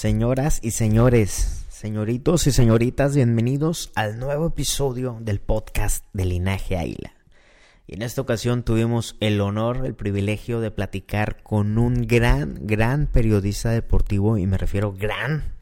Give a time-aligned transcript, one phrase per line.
[0.00, 7.12] Señoras y señores, señoritos y señoritas, bienvenidos al nuevo episodio del podcast de Linaje Águila.
[7.86, 13.08] Y en esta ocasión tuvimos el honor, el privilegio de platicar con un gran, gran
[13.08, 15.52] periodista deportivo, y me refiero gran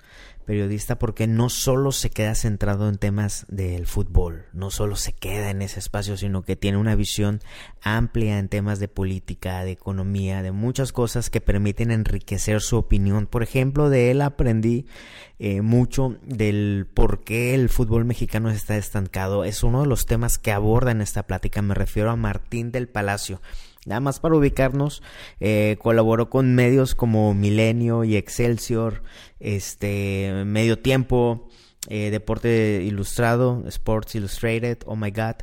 [0.48, 5.50] periodista porque no solo se queda centrado en temas del fútbol, no solo se queda
[5.50, 7.42] en ese espacio, sino que tiene una visión
[7.82, 13.26] amplia en temas de política, de economía, de muchas cosas que permiten enriquecer su opinión.
[13.26, 14.86] Por ejemplo, de él aprendí
[15.38, 19.44] eh, mucho del por qué el fútbol mexicano está estancado.
[19.44, 21.60] Es uno de los temas que aborda en esta plática.
[21.60, 23.42] Me refiero a Martín del Palacio.
[23.88, 25.02] Nada más para ubicarnos,
[25.40, 29.02] eh, colaboró con medios como Milenio y Excelsior,
[29.40, 31.48] este, Medio Tiempo,
[31.88, 35.36] eh, Deporte Ilustrado, Sports Illustrated, Oh My God.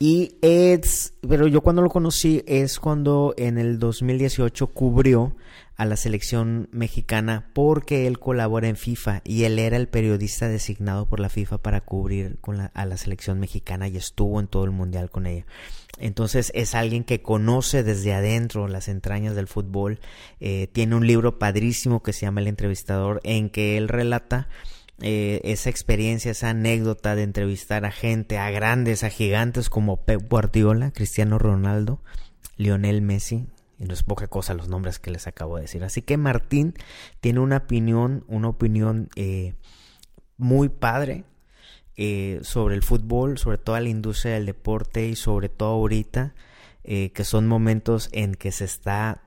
[0.00, 5.34] Y es, pero yo cuando lo conocí es cuando en el 2018 cubrió
[5.76, 11.06] a la selección mexicana porque él colabora en FIFA y él era el periodista designado
[11.06, 14.70] por la FIFA para cubrir con a la selección mexicana y estuvo en todo el
[14.70, 15.46] mundial con ella.
[15.98, 19.98] Entonces es alguien que conoce desde adentro las entrañas del fútbol.
[20.38, 24.48] Eh, tiene un libro padrísimo que se llama El entrevistador en que él relata
[25.00, 30.28] eh, esa experiencia, esa anécdota de entrevistar a gente, a grandes, a gigantes como Pep
[30.28, 32.00] Guardiola, Cristiano Ronaldo,
[32.56, 33.46] Lionel Messi,
[33.78, 35.84] y no es poca cosa los nombres que les acabo de decir.
[35.84, 36.74] Así que Martín
[37.20, 39.54] tiene una opinión, una opinión eh,
[40.36, 41.24] muy padre
[41.96, 46.34] eh, sobre el fútbol, sobre toda la industria del deporte y sobre todo ahorita,
[46.84, 49.20] que son momentos en que se está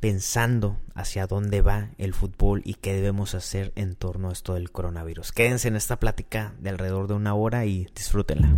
[0.00, 4.70] pensando hacia dónde va el fútbol y qué debemos hacer en torno a esto del
[4.70, 5.32] coronavirus.
[5.32, 8.48] Quédense en esta plática de alrededor de una hora y disfrútenla.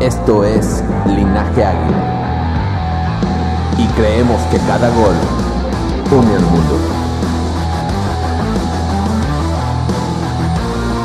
[0.00, 2.12] Esto es Linaje Águila.
[3.78, 5.14] Y creemos que cada gol
[6.10, 6.78] une al mundo.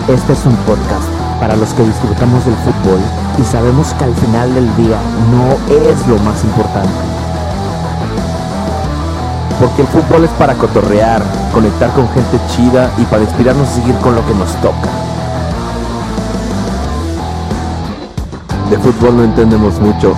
[0.08, 3.00] Este es un podcast para los que disfrutamos del fútbol
[3.40, 5.00] y sabemos que al final del día
[5.31, 6.94] no es lo más importante.
[9.59, 13.96] Porque el fútbol es para cotorrear, conectar con gente chida y para inspirarnos a seguir
[13.96, 14.88] con lo que nos toca.
[18.69, 20.13] De fútbol no entendemos mucho,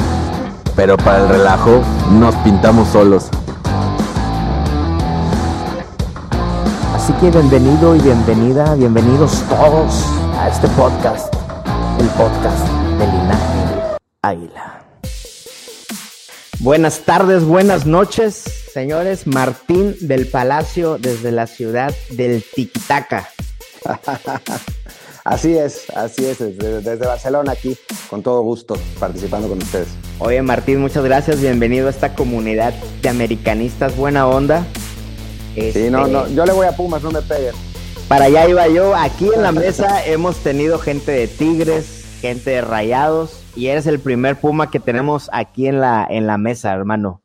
[0.76, 1.80] pero para el relajo
[2.20, 3.30] nos pintamos solos.
[6.94, 11.34] Así que bienvenido y bienvenida, bienvenidos todos a este podcast,
[12.00, 12.68] el podcast
[12.98, 14.84] de Linaje Águila.
[16.60, 19.28] Buenas tardes, buenas noches, señores.
[19.28, 23.30] Martín del Palacio desde la ciudad del Tiquitaca.
[25.26, 27.78] Así es, así es, desde, desde, Barcelona aquí,
[28.10, 29.88] con todo gusto, participando con ustedes.
[30.20, 34.66] Oye Martín, muchas gracias, bienvenido a esta comunidad de americanistas, buena onda.
[35.56, 37.56] Sí, no, no, yo le voy a Pumas, no me peguen.
[38.14, 38.96] Para allá iba yo.
[38.96, 44.00] Aquí en la mesa hemos tenido gente de Tigres, gente de Rayados, y eres el
[44.00, 47.24] primer Puma que tenemos aquí en la, en la mesa, hermano.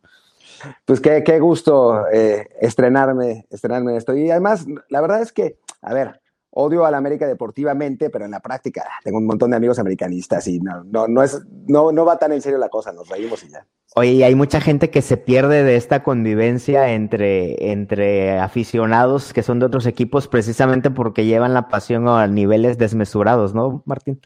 [0.86, 4.16] Pues qué, qué gusto eh, estrenarme, estrenarme en esto.
[4.16, 8.30] Y además, la verdad es que, a ver, odio a la América deportivamente, pero en
[8.30, 11.92] la práctica ah, tengo un montón de amigos americanistas y no, no, no, es, no,
[11.92, 13.66] no va tan en serio la cosa, nos reímos y ya.
[13.94, 19.42] Oye, y hay mucha gente que se pierde de esta convivencia entre, entre aficionados que
[19.42, 24.20] son de otros equipos precisamente porque llevan la pasión a niveles desmesurados, ¿no, Martín?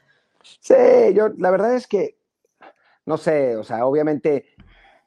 [0.60, 0.74] Sí,
[1.14, 2.16] yo la verdad es que,
[3.06, 4.46] no sé, o sea, obviamente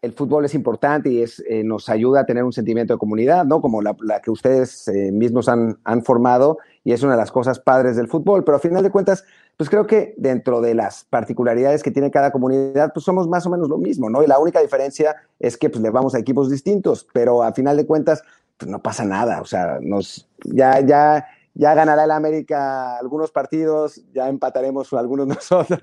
[0.06, 3.44] el fútbol es importante y es, eh, nos ayuda a tener un sentimiento de comunidad,
[3.44, 3.60] ¿no?
[3.60, 7.60] Como la, que ustedes eh, mismos han, han, formado y es una de las cosas
[7.60, 9.26] padres del fútbol, pero a final de cuentas,
[9.58, 13.50] pues creo que dentro de las particularidades que tiene cada comunidad, pues somos más o
[13.50, 14.22] menos lo mismo, ¿no?
[14.22, 17.76] Y la única diferencia es que pues le vamos a equipos distintos, pero a final
[17.76, 18.24] de cuentas,
[18.58, 21.26] pues no pasa nada, o sea, nos, ya, ya,
[21.56, 25.80] ya ganará el América algunos partidos, ya empataremos algunos nosotros.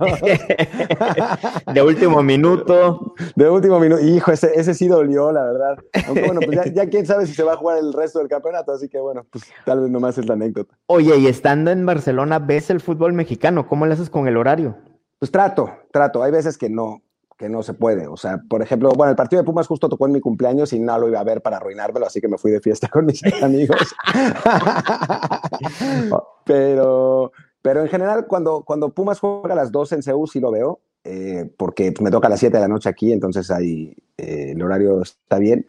[1.75, 3.15] de último minuto.
[3.35, 4.03] De último minuto.
[4.03, 5.79] Hijo, ese, ese sí dolió, la verdad.
[6.07, 8.29] Aunque bueno, pues ya, ya, quién sabe si se va a jugar el resto del
[8.29, 10.79] campeonato, así que bueno, pues tal vez nomás es la anécdota.
[10.87, 13.67] Oye, y estando en Barcelona, ¿ves el fútbol mexicano?
[13.67, 14.77] ¿Cómo le haces con el horario?
[15.19, 16.23] Pues trato, trato.
[16.23, 17.03] Hay veces que no,
[17.43, 18.06] que no se puede.
[18.06, 20.79] O sea, por ejemplo, bueno, el partido de Pumas justo tocó en mi cumpleaños y
[20.79, 23.21] no lo iba a ver para arruinármelo, así que me fui de fiesta con mis
[23.43, 23.97] amigos.
[26.44, 30.53] pero, pero en general, cuando, cuando Pumas juega a las 12 en Seúl, sí lo
[30.53, 34.53] veo, eh, porque me toca a las 7 de la noche aquí, entonces ahí eh,
[34.53, 35.67] el horario está bien.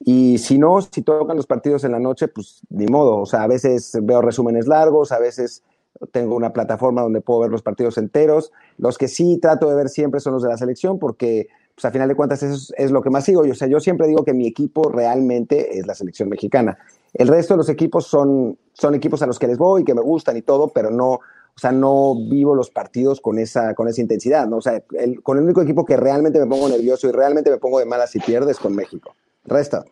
[0.00, 3.18] Y si no, si tocan los partidos en la noche, pues ni modo.
[3.18, 5.62] O sea, a veces veo resúmenes largos, a veces
[6.10, 8.52] tengo una plataforma donde puedo ver los partidos enteros.
[8.78, 11.90] Los que sí trato de ver siempre son los de la selección porque, pues a
[11.90, 13.42] final de cuentas, eso es, lo que más sigo.
[13.42, 16.78] O sea, yo siempre digo que mi equipo realmente es la selección mexicana.
[17.14, 20.00] El resto de los equipos son, son equipos a los que les voy, que me
[20.00, 24.00] gustan y todo, pero no, o sea, no vivo los partidos con esa, con esa
[24.00, 24.56] intensidad, ¿no?
[24.56, 24.82] O sea,
[25.22, 28.10] con el único equipo que realmente me pongo nervioso y realmente me pongo de malas
[28.10, 29.14] si pierdes con México.
[29.44, 29.84] Resta.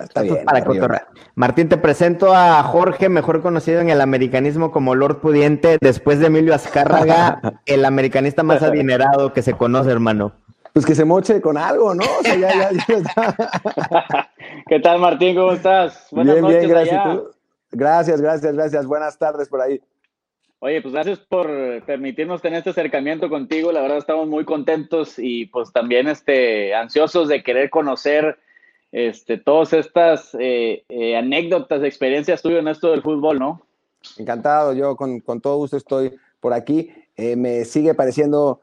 [0.00, 5.20] Está bien, para Martín, te presento a Jorge, mejor conocido en el americanismo como Lord
[5.20, 10.32] Pudiente, después de Emilio Azcárraga, el americanista más adinerado que se conoce, hermano.
[10.72, 12.02] Pues que se moche con algo, ¿no?
[12.02, 14.28] O sea, ya, ya,
[14.68, 15.36] ¿Qué tal, Martín?
[15.36, 16.08] ¿Cómo estás?
[16.10, 16.60] Buenas bien, noches.
[16.60, 17.18] Bien, gracias.
[17.70, 18.86] Gracias, gracias, gracias.
[18.86, 19.80] Buenas tardes por ahí.
[20.58, 21.48] Oye, pues gracias por
[21.84, 23.70] permitirnos tener este acercamiento contigo.
[23.70, 28.38] La verdad estamos muy contentos y pues también este, ansiosos de querer conocer
[28.94, 33.60] este, todas estas eh, eh, anécdotas, experiencias tuyas en esto del fútbol, ¿no?
[34.18, 36.92] Encantado, yo con, todo gusto estoy por aquí.
[37.16, 38.60] Eh, me sigue pareciendo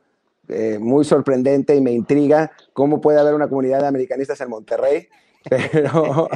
[0.79, 5.07] muy sorprendente y me intriga cómo puede haber una comunidad de americanistas en Monterrey.
[5.49, 6.29] Pero,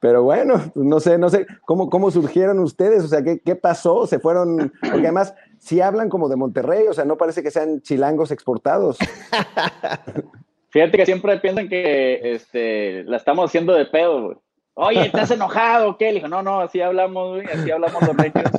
[0.00, 3.04] pero bueno, no sé, no sé, ¿cómo, cómo surgieron ustedes?
[3.04, 4.06] O sea, ¿qué, ¿qué pasó?
[4.06, 7.82] Se fueron, porque además, si hablan como de Monterrey, o sea, no parece que sean
[7.82, 8.96] chilangos exportados.
[10.76, 14.36] Fíjate que siempre piensan que este, la estamos haciendo de pedo, güey.
[14.74, 15.96] Oye, ¿estás enojado?
[15.96, 16.08] ¿Qué?
[16.08, 18.50] Le dijo, no, no, así hablamos, güey, así hablamos los reyes.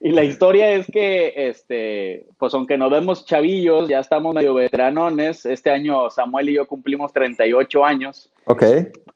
[0.00, 5.44] Y la historia es que, este, pues aunque nos vemos chavillos, ya estamos medio veteranones.
[5.44, 8.30] Este año Samuel y yo cumplimos 38 años.
[8.46, 8.64] Ok.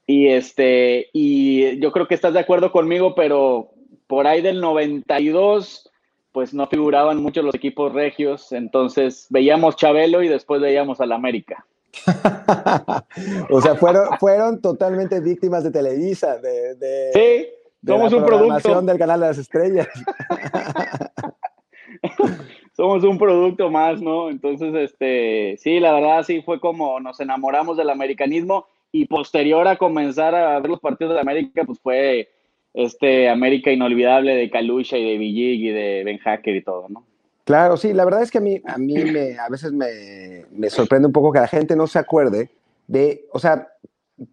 [0.06, 3.70] Y este, y yo creo que estás de acuerdo conmigo, pero
[4.06, 5.90] por ahí del 92,
[6.30, 8.52] pues no figuraban mucho los equipos regios.
[8.52, 11.64] Entonces veíamos Chabelo y después veíamos al América.
[13.50, 17.46] o sea, fueron, fueron totalmente víctimas de Televisa, de, de sí,
[17.86, 19.88] somos un producto del canal de las estrellas.
[22.72, 24.30] somos un producto más, ¿no?
[24.30, 29.76] Entonces, este, sí, la verdad sí fue como nos enamoramos del americanismo y posterior a
[29.76, 32.30] comenzar a ver los partidos de la América, pues fue
[32.72, 37.06] este América inolvidable de Kalusha y de Villig y de Ben Hacker y todo, ¿no?
[37.44, 40.70] Claro, sí, la verdad es que a mí, a mí me, a veces me, me,
[40.70, 42.50] sorprende un poco que la gente no se acuerde
[42.86, 43.68] de, o sea,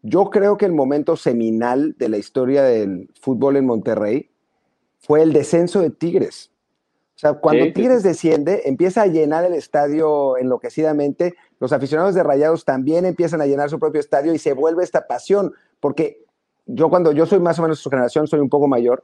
[0.01, 4.29] yo creo que el momento seminal de la historia del fútbol en Monterrey
[4.99, 6.51] fue el descenso de Tigres.
[7.15, 12.65] O sea, cuando Tigres desciende, empieza a llenar el estadio enloquecidamente, los aficionados de Rayados
[12.65, 16.23] también empiezan a llenar su propio estadio y se vuelve esta pasión, porque
[16.65, 19.03] yo cuando yo soy más o menos su generación, soy un poco mayor,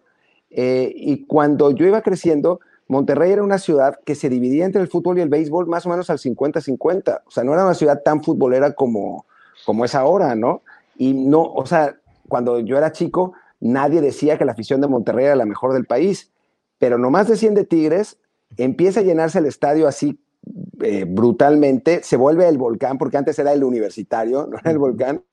[0.50, 4.88] eh, y cuando yo iba creciendo, Monterrey era una ciudad que se dividía entre el
[4.88, 7.22] fútbol y el béisbol más o menos al 50-50.
[7.26, 9.26] O sea, no era una ciudad tan futbolera como,
[9.66, 10.62] como es ahora, ¿no?
[10.98, 11.98] Y no, o sea,
[12.28, 15.86] cuando yo era chico, nadie decía que la afición de Monterrey era la mejor del
[15.86, 16.32] país.
[16.80, 18.18] Pero nomás desciende Tigres,
[18.56, 20.20] empieza a llenarse el estadio así
[20.82, 25.24] eh, brutalmente, se vuelve el volcán, porque antes era el universitario, no era el volcán.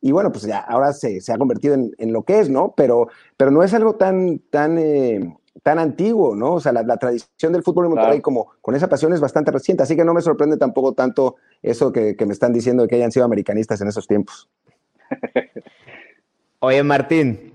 [0.00, 2.74] Y bueno, pues ya ahora se, se ha convertido en, en, lo que es, ¿no?
[2.76, 6.54] Pero, pero no es algo tan, tan eh, tan antiguo, ¿no?
[6.54, 9.82] O sea, la, tradición del fútbol en Monterrey como con esa pasión es bastante reciente,
[9.82, 13.12] así que no me sorprende tampoco tanto eso que, me están diciendo de que hayan
[13.12, 14.48] sido americanistas en esos tiempos.
[16.60, 17.54] Oye, Martín,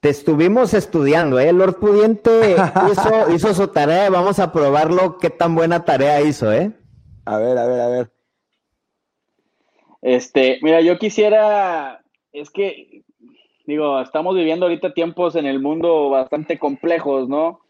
[0.00, 1.52] te estuvimos estudiando, ¿eh?
[1.52, 2.56] Lord Pudiente
[2.92, 6.72] hizo, hizo su tarea, vamos a probarlo, qué tan buena tarea hizo, ¿eh?
[7.24, 8.10] A ver, a ver, a ver.
[10.02, 12.93] Este, mira, yo quisiera, es que
[13.66, 17.60] digo, estamos viviendo ahorita tiempos en el mundo bastante complejos, ¿no?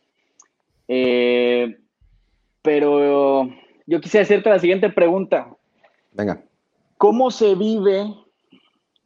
[0.88, 1.78] Eh,
[2.62, 3.48] pero
[3.86, 5.48] yo quisiera hacerte la siguiente pregunta.
[6.12, 6.42] Venga.
[6.98, 8.14] ¿Cómo se vive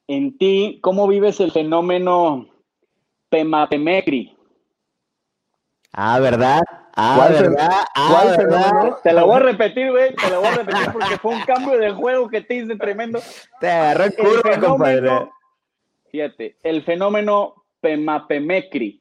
[0.06, 2.46] en ti, cómo vives el fenómeno
[3.28, 4.36] Pemapemecri?
[5.92, 6.62] Ah, ¿verdad?
[6.94, 7.70] Ah, ¿verdad?
[7.94, 8.96] Ah, ¿Cuál ¿verdad?
[9.02, 10.14] Te lo voy a repetir, güey.
[10.14, 13.20] Te lo voy a repetir porque fue un cambio de juego que te hice tremendo.
[13.60, 15.28] Te agarró el curva, compadre.
[16.10, 19.00] Fíjate, el fenómeno Pemapemecri.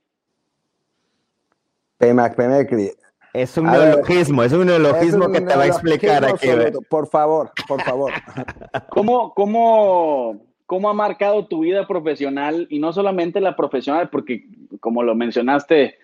[1.97, 2.91] Pemapemecri.
[3.33, 6.47] Es un neologismo, es un neologismo que te va a explicar aquí.
[6.89, 8.11] Por favor, por favor.
[8.89, 14.45] ¿Cómo, cómo, ¿Cómo ha marcado tu vida profesional y no solamente la profesional, porque
[14.79, 15.95] como lo mencionaste,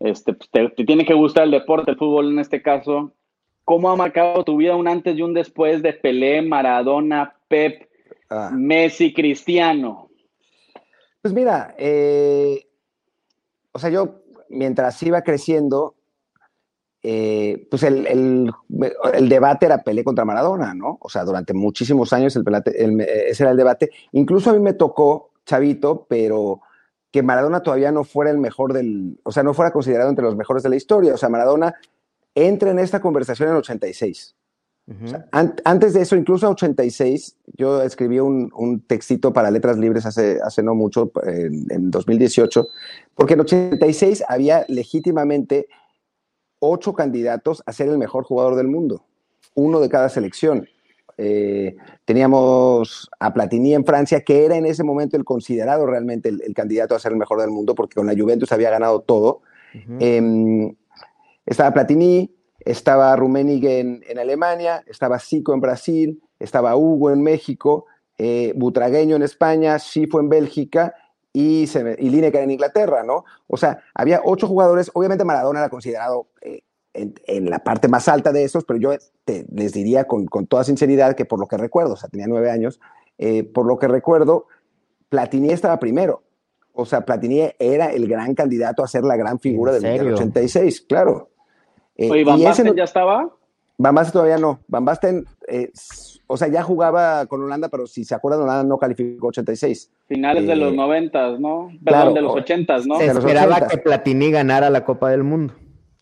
[0.00, 3.12] este, pues, te, tiene que gustar el deporte, el fútbol en este caso,
[3.64, 7.88] ¿cómo ha marcado tu vida un antes y un después de Pelé, Maradona, Pep,
[8.30, 8.50] ah.
[8.52, 10.08] Messi, Cristiano?
[11.22, 12.66] Pues mira, eh,
[13.70, 15.94] o sea, yo mientras iba creciendo,
[17.00, 20.98] eh, pues el, el, debate era Pelé contra Maradona, ¿no?
[21.00, 23.90] O sea, durante muchísimos años el, ese era el debate.
[24.12, 26.60] Incluso a mí me tocó, chavito, pero
[27.12, 30.36] que Maradona todavía no fuera el mejor del, o sea, no fuera considerado entre los
[30.36, 31.14] mejores de la historia.
[31.14, 31.74] O sea, Maradona
[32.34, 34.34] entra en esta conversación en 86.
[35.30, 40.38] Antes de eso, incluso a 86, yo escribí un, un, textito para Letras Libres hace,
[40.42, 42.68] hace no mucho, en, en 2018,
[43.14, 45.68] porque en 86 había legítimamente
[46.58, 49.04] ocho candidatos a ser el mejor jugador del mundo,
[49.54, 50.68] uno de cada selección.
[51.18, 56.54] Eh, teníamos a Platini en Francia, que era en ese momento el considerado realmente el,
[56.54, 59.42] candidato a ser el mejor del mundo, porque con la Juventus había ganado todo.
[59.98, 60.74] Em,
[61.46, 62.30] estaba Platini,
[62.64, 67.86] estaba Rummenigge en, Alemania, estaba Zico en Brasil, estaba Hugo en México,
[68.18, 70.94] eh, Butragueño en España, Schifo en Bélgica
[71.32, 73.24] y, y Lineker en Inglaterra, ¿no?
[73.46, 76.62] O sea, había ocho jugadores, obviamente Maradona era considerado eh,
[76.94, 78.92] en, la parte más alta de esos, pero yo
[79.26, 82.80] les diría con, toda sinceridad que por lo que recuerdo, o sea, tenía nueve años,
[83.18, 84.46] eh, por lo que recuerdo,
[85.08, 86.22] Platini estaba primero.
[86.74, 91.31] O sea, Platini era el gran candidato a ser la gran figura del 86, claro.
[92.02, 93.30] Eh, ¿y Van Basten ya estaba?
[93.78, 94.60] Van Basten todavía no.
[94.68, 95.26] Van Basten
[96.32, 99.90] o sea, ya jugaba con Holanda, pero si se acuerdan, Holanda no calificó 86.
[100.08, 101.70] Finales de los 90, eh, ¿no?
[101.84, 102.96] Perdón, de los 80, ¿no?
[102.96, 105.52] Se esperaba que Platini ganara la Copa del Mundo.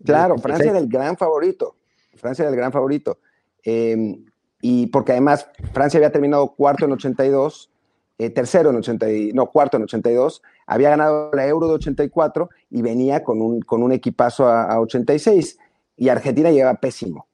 [0.04, 1.74] Claro, Francia era el gran favorito.
[2.14, 3.18] Francia era el gran favorito.
[3.64, 4.24] Em,
[4.62, 7.68] y porque además Francia había terminado cuarto en 82,
[8.18, 12.82] eh, tercero en 82, no, cuarto en 82, había ganado la Euro de 84 y
[12.82, 15.58] venía con un, con un equipazo a, a 86.
[16.00, 17.28] Y Argentina llegaba pésimo.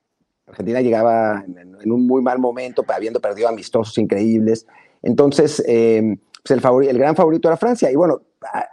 [0.44, 4.66] Argentina llegaba en, un muy mal momento, habiendo perdido amistosos increíbles.
[5.04, 7.92] Entonces, eh, pues el, el, gran favorito era Francia.
[7.92, 8.23] Y bueno,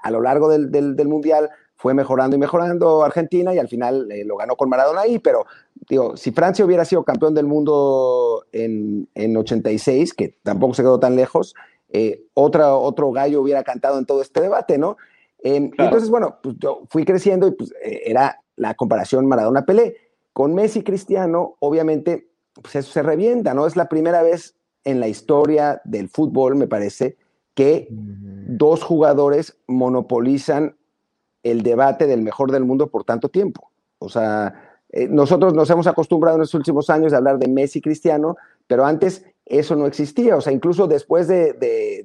[0.02, 4.36] a, lo largo del, Mundial fue mejorando y mejorando Argentina y al final eh, lo
[4.36, 5.20] ganó con Maradona ahí.
[5.20, 5.46] Pero,
[5.88, 11.00] digo, si Francia hubiera sido campeón del mundo en, en 86, que tampoco se quedó
[11.00, 11.54] tan lejos,
[11.90, 14.98] eh, otra, otro gallo hubiera cantado en todo este debate, ¿no?
[15.44, 19.98] Entonces, bueno, pues yo fui creciendo y pues era la comparación Maradona-Pelé.
[20.32, 22.30] Con Messi y Cristiano, obviamente,
[22.62, 23.68] pues eso se revienta, ¿no?
[23.68, 27.18] Es la primera vez en la historia del fútbol, me parece,
[27.54, 30.76] que dos jugadores monopolizan
[31.44, 33.72] el debate del mejor del mundo por tanto tiempo.
[34.00, 37.80] O sea, eh, nosotros nos hemos acostumbrado en los últimos años a hablar de Messi
[37.80, 40.36] y Cristiano, pero antes eso no existía.
[40.36, 41.54] O sea, incluso después de,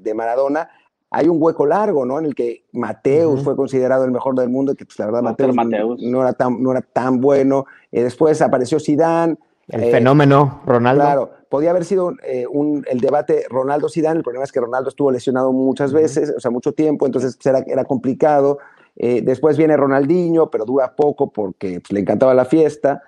[0.01, 0.69] de Maradona,
[1.11, 2.19] hay un hueco largo, ¿no?
[2.19, 6.03] En el que Mateus fue considerado el mejor del mundo, que pues la verdad Mateus,
[6.03, 7.67] No, era tan, no era tan bueno.
[7.91, 9.37] Eh, después apareció Zidane.
[9.69, 11.03] El fenómeno Ronaldo.
[11.03, 15.11] Claro, podía haber sido eh, un, el debate Ronaldo-Zidane, el problema es que Ronaldo estuvo
[15.11, 18.59] lesionado muchas veces, o sea, mucho tiempo, entonces pues, era, era complicado.
[18.97, 23.03] Eh, después viene Ronaldinho, pero dura poco porque pues, le encantaba la fiesta.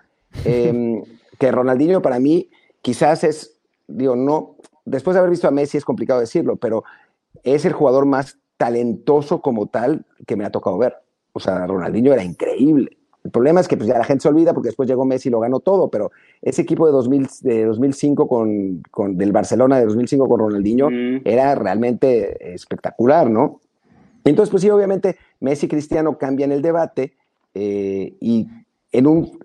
[0.44, 1.02] Em,
[1.38, 2.50] que Ronaldinho para mí
[2.82, 6.84] quizás es, digo, no, después de haber visto a Messi es complicado decirlo, pero
[7.42, 10.96] es el jugador más talentoso como tal que me ha tocado ver.
[11.32, 12.96] O sea, Ronaldinho era increíble.
[13.24, 15.32] El problema es que pues, ya la gente se olvida porque después llegó Messi y
[15.32, 16.10] lo ganó todo, pero
[16.40, 20.88] ese equipo de, 2000, de 2005 con, con, del Barcelona de 2005 con Ronaldinho
[21.24, 23.60] era realmente espectacular, ¿no?
[24.24, 27.14] Entonces, pues sí, obviamente Messi y Cristiano cambian el debate
[27.54, 28.46] eh, y
[28.92, 29.38] en un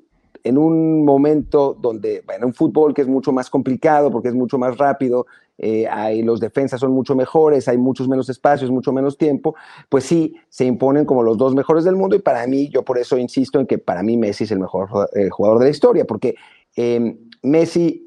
[0.46, 4.60] en un momento donde, bueno, un fútbol que es mucho más complicado porque es mucho
[4.60, 5.25] más rápido,
[5.58, 9.56] eh, hay, los defensas son mucho mejores, hay muchos menos espacios, mucho menos tiempo,
[9.90, 12.98] pues sí, se imponen como los dos mejores del mundo y para mí, yo por
[12.98, 16.06] eso insisto en que para mí Messi es el mejor eh, jugador de la historia,
[16.06, 16.36] porque
[16.76, 18.06] eh, Messi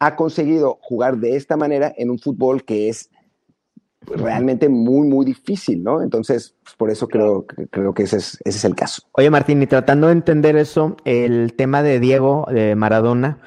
[0.00, 3.10] ha conseguido jugar de esta manera en un fútbol que es
[4.06, 6.02] realmente muy, muy difícil, ¿no?
[6.02, 9.02] Entonces, pues, por eso creo, creo que ese es, ese es el caso.
[9.12, 13.38] Oye, Martín, y tratando de entender eso, el tema de Diego, de Maradona,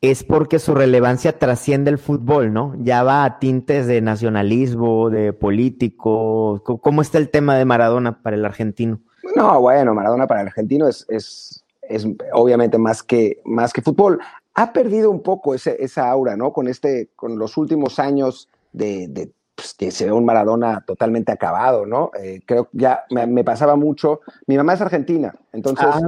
[0.00, 2.74] es porque su relevancia trasciende el fútbol, ¿no?
[2.78, 6.62] Ya va a tintes de nacionalismo, de político.
[6.64, 9.00] ¿Cómo está el tema de Maradona para el argentino?
[9.34, 14.20] No, bueno, Maradona para el argentino es, es, es obviamente más que, más que fútbol.
[14.54, 16.52] Ha perdido un poco ese, esa aura, ¿no?
[16.52, 21.32] Con, este, con los últimos años de, de pues, que se ve un Maradona totalmente
[21.32, 22.10] acabado, ¿no?
[22.22, 24.20] Eh, creo que ya me, pasaba mucho.
[24.46, 25.86] Mi mamá es argentina, entonces.
[25.90, 26.00] Ah,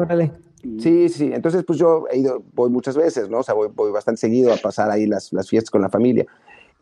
[0.78, 3.38] Sí, sí, entonces pues yo he ido, voy muchas veces, ¿no?
[3.38, 6.26] O sea, voy, bastante seguido a pasar ahí las, fiestas con la familia.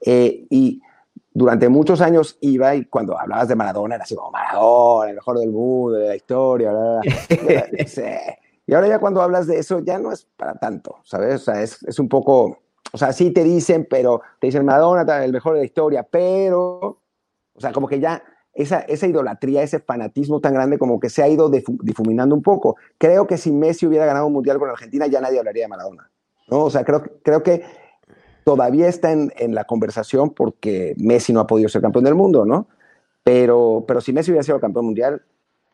[0.00, 0.82] Eh, y
[1.32, 5.38] durante muchos años iba y cuando hablabas de Maradona era así como Maradona, el mejor
[5.38, 7.66] del mundo, de la historia, bla, bla,
[8.66, 11.42] Y ahora ya cuando hablas de eso, ya no es para tanto, ¿sabes?
[11.42, 12.58] O sea, es, un poco,
[12.92, 16.78] o sea, sí te dicen, pero te dicen Madonna, el mejor de la historia, pero,
[17.54, 18.22] o sea, como que ya
[18.56, 22.76] esa, esa idolatría, ese fanatismo tan grande como que se ha ido difuminando un poco.
[22.98, 26.10] Creo que si Messi hubiera ganado un mundial con Argentina, ya nadie hablaría de Maradona,
[26.48, 26.64] ¿no?
[26.64, 27.62] O sea, creo, creo que
[28.44, 32.44] todavía está en, en la conversación porque Messi no ha podido ser campeón del mundo,
[32.44, 32.68] ¿no?
[33.22, 35.22] Pero, pero si Messi hubiera sido campeón mundial,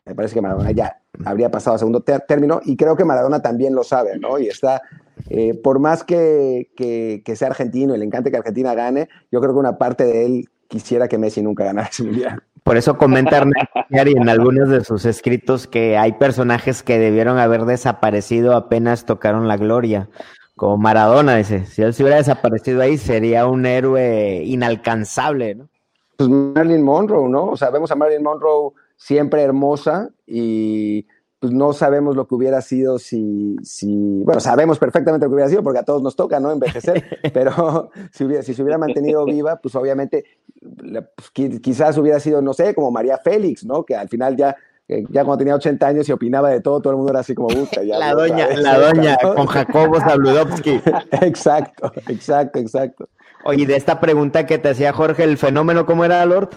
[0.05, 3.73] me parece que Maradona ya habría pasado a segundo término y creo que Maradona también
[3.73, 4.37] lo sabe, ¿no?
[4.37, 4.81] Y está,
[5.29, 9.53] eh, por más que, que, sea argentino y le encante que Argentina gane, yo creo
[9.53, 12.41] que una parte de él quisiera que Messi nunca ganara ese mundial.
[12.63, 17.65] Por eso comenta Ernesto en algunos de sus escritos que hay personajes que debieron haber
[17.65, 20.09] desaparecido apenas tocaron la gloria.
[20.55, 25.69] Como Maradona, dice, si él se hubiera desaparecido ahí sería un héroe inalcanzable, ¿no?
[26.17, 27.49] Pues Marilyn Monroe, ¿no?
[27.49, 31.05] O sea, vemos a Marilyn Monroe siempre hermosa y
[31.43, 35.49] pues no sabemos lo que hubiera sido si, si, bueno, sabemos perfectamente lo que hubiera
[35.49, 36.53] sido porque a todos nos toca, ¿no?
[36.53, 40.23] Envejecer, pero si, hubiera, si se hubiera mantenido viva, pues obviamente
[40.61, 43.83] pues, quizás hubiera sido, no sé, como María Félix, ¿no?
[43.83, 44.55] Que al final ya
[44.87, 47.35] eh, ya cuando tenía 80 años y opinaba de todo, todo el mundo era así
[47.35, 47.83] como gusta.
[47.83, 50.79] Ya, la doña, la doña, con Jacobo Zabludovsky.
[51.23, 53.09] exacto, exacto, exacto.
[53.43, 56.51] Oye, de esta pregunta que te hacía Jorge, ¿el fenómeno cómo era, Lord?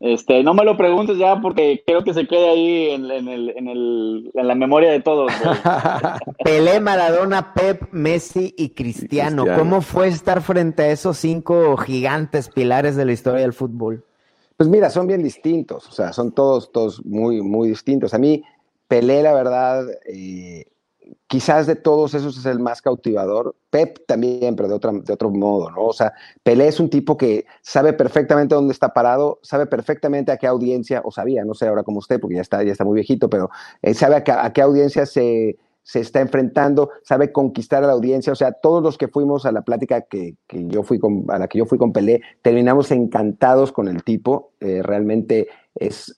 [0.00, 4.54] Este, no me lo preguntes ya porque creo que se quede ahí en, en, la
[4.54, 5.32] memoria de todos.
[6.44, 9.44] Pelé, Maradona, Pep, Messi y Cristiano.
[9.56, 14.04] ¿Cómo fue estar frente a esos cinco gigantes pilares de la historia del fútbol?
[14.56, 18.14] Pues mira, son bien distintos, o sea, son todos, todos muy, muy distintos.
[18.14, 18.44] A mí,
[18.86, 20.66] Pelé, la verdad, eh,
[21.28, 23.54] quizás de todos esos es el más cautivador.
[23.70, 25.84] Pep también, pero de, otra, de otro modo, ¿no?
[25.84, 30.38] O sea, Pelé es un tipo que sabe perfectamente dónde está parado, sabe perfectamente a
[30.38, 32.94] qué audiencia, o sabía, no sé ahora como usted, porque ya está, ya está muy
[32.94, 33.50] viejito, pero
[33.82, 38.32] eh, sabe a qué, audiencia se, se, está enfrentando, sabe conquistar a la audiencia.
[38.32, 41.38] O sea, todos los que fuimos a la plática que, que yo fui con, a
[41.38, 44.52] la que yo fui con Pelé, terminamos encantados con el tipo.
[44.60, 46.16] Eh, realmente es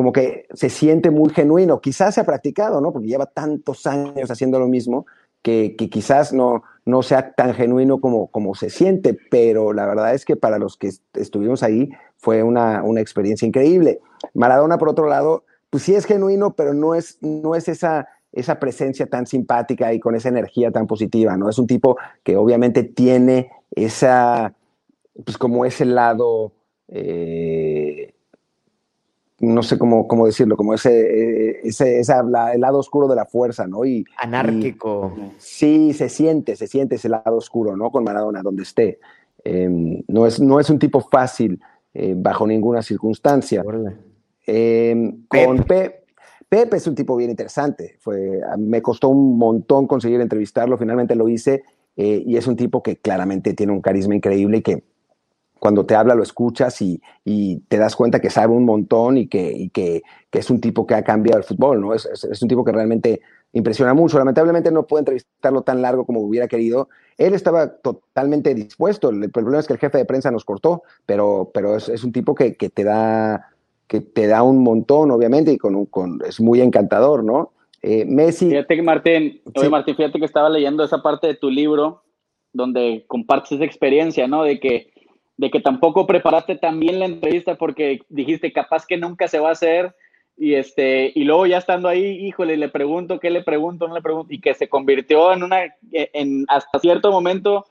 [0.00, 1.82] como que se siente muy genuino.
[1.82, 2.90] Quizás se ha practicado, ¿no?
[2.90, 5.04] Porque lleva tantos años haciendo lo mismo
[5.42, 10.24] que, quizás no, no sea tan genuino como, como se siente, pero la verdad es
[10.24, 14.00] que para los que estuvimos ahí fue una, una experiencia increíble.
[14.32, 18.58] Maradona, por otro lado, pues sí es genuino, pero no es, no es esa, esa
[18.58, 21.50] presencia tan simpática y con esa energía tan positiva, ¿no?
[21.50, 24.54] Es un tipo que obviamente tiene esa,
[25.26, 26.54] pues como ese lado...
[26.88, 28.14] Eh,
[29.40, 33.84] no sé cómo, cómo decirlo, como ese, ese, el lado oscuro de la fuerza, ¿no?
[33.84, 35.12] Y, Anárquico.
[35.38, 37.90] sí, se siente, se siente ese lado oscuro, ¿no?
[37.90, 39.00] Con Maradona, donde esté.
[39.42, 41.58] Em, no, es, no es un tipo fácil
[41.94, 43.64] eh, bajo ninguna circunstancia.
[44.46, 46.00] Em, con Pepe.
[46.50, 47.96] Pepe es un tipo bien interesante.
[48.00, 51.62] Fue, me costó un montón conseguir entrevistarlo, finalmente lo hice,
[51.96, 54.82] eh, y es un tipo que claramente tiene un carisma increíble y que
[55.60, 57.00] cuando te habla lo escuchas y,
[57.68, 61.04] te das cuenta que sabe un montón y, que, que, es un tipo que ha
[61.04, 61.94] cambiado el fútbol, ¿no?
[61.94, 63.20] Es, un tipo que realmente
[63.52, 64.18] impresiona mucho.
[64.18, 66.88] Lamentablemente no puedo entrevistarlo tan largo como hubiera querido.
[67.18, 69.10] Él estaba totalmente dispuesto.
[69.10, 72.34] El problema es que el jefe de prensa nos cortó, pero, pero es, un tipo
[72.34, 73.50] que, te da,
[73.86, 77.52] que te da un montón, obviamente, y con, con es muy encantador, ¿no?
[77.82, 78.48] Eh, Messi.
[78.48, 82.02] Fíjate que Martín, oye Martín, fíjate que estaba leyendo esa parte de tu libro
[82.52, 84.42] donde compartes esa experiencia, ¿no?
[84.42, 84.90] De que
[85.40, 89.48] de que tampoco preparaste tan bien la entrevista porque dijiste capaz que nunca se va
[89.48, 89.96] a hacer
[90.36, 93.88] y este y luego ya estando ahí, híjole, le pregunto, ¿qué le pregunto?
[93.88, 95.60] No le pregunto y que se convirtió en una
[95.92, 97.64] en hasta cierto momento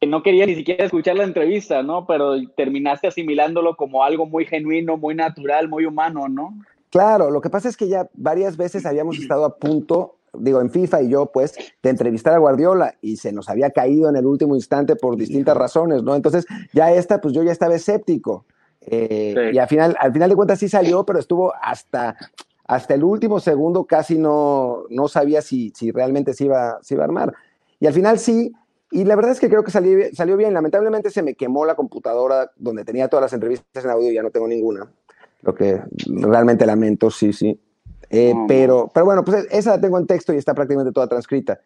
[0.00, 2.04] que no quería ni siquiera escuchar la entrevista, ¿no?
[2.04, 6.58] Pero terminaste asimilándolo como algo muy genuino, muy natural, muy humano, ¿no?
[6.90, 10.70] Claro, lo que pasa es que ya varias veces habíamos estado a punto digo, en
[10.70, 14.26] FIFA y yo, pues, de entrevistar a Guardiola y se nos había caído en el
[14.26, 16.14] último instante por distintas razones, ¿no?
[16.14, 18.44] Entonces, ya esta, pues yo ya estaba escéptico.
[18.80, 22.16] Eh, y al final, al final de cuentas sí salió, pero estuvo hasta,
[22.64, 27.04] hasta el último segundo, casi no, no sabía si, si realmente se iba, se iba
[27.04, 27.34] a armar.
[27.80, 28.52] Y al final sí,
[28.90, 30.54] y la verdad es que creo que salió, salió bien.
[30.54, 34.22] Lamentablemente se me quemó la computadora donde tenía todas las entrevistas en audio y ya
[34.22, 34.90] no tengo ninguna.
[35.42, 37.60] Lo que realmente lamento, sí, sí.
[38.10, 41.60] Eh, pero, pero bueno, pues esa la tengo en texto y está prácticamente toda transcrita.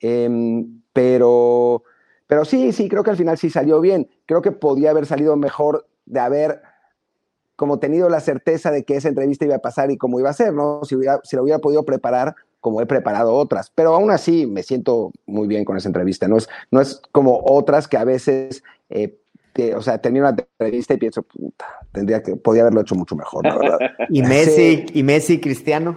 [0.00, 1.82] Em, pero,
[2.26, 4.08] pero sí, sí, creo que al final sí salió bien.
[4.26, 6.60] Creo que podía haber salido mejor de haber
[7.56, 10.34] como tenido la certeza de que esa entrevista iba a pasar y cómo iba a
[10.34, 10.80] ser, ¿no?
[10.84, 13.70] Si, hubiera, si lo hubiera podido preparar como he preparado otras.
[13.74, 16.28] Pero aún así me siento muy bien con esa entrevista.
[16.28, 19.18] No es, no es como otras que a veces eh,
[19.76, 23.44] o sea, termino la entrevista y pienso, puta, tendría que, podía haberlo hecho mucho mejor,
[23.44, 23.78] la verdad.
[24.10, 25.96] ¿Y Messi, y Messi Cristiano?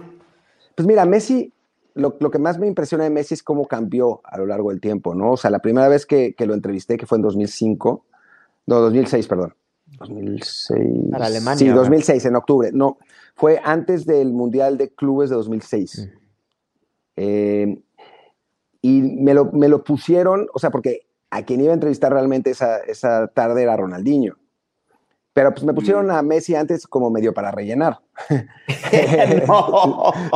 [0.74, 1.52] Pues mira, Messi,
[1.94, 4.80] lo, lo, que más me impresiona de Messi es cómo cambió a lo largo del
[4.80, 5.32] tiempo, ¿no?
[5.32, 8.04] O sea, la primera vez que, que lo entrevisté, que fue en 2005,
[8.66, 9.54] no, 2006, perdón.
[9.98, 11.10] 2006.
[11.10, 11.58] Para Alemania.
[11.58, 12.70] Sí, 2006, en octubre.
[12.72, 12.98] No,
[13.34, 15.98] fue antes del Mundial de Clubes de 2006.
[15.98, 16.20] Mm.
[17.16, 17.82] Eh,
[18.82, 22.50] y me lo, me lo, pusieron, o sea, porque a quien iba a entrevistar realmente
[22.50, 24.36] esa, esa tarde era Ronaldinho.
[25.32, 26.10] Pero pues me pusieron mm.
[26.10, 28.00] a Messi antes como medio para rellenar.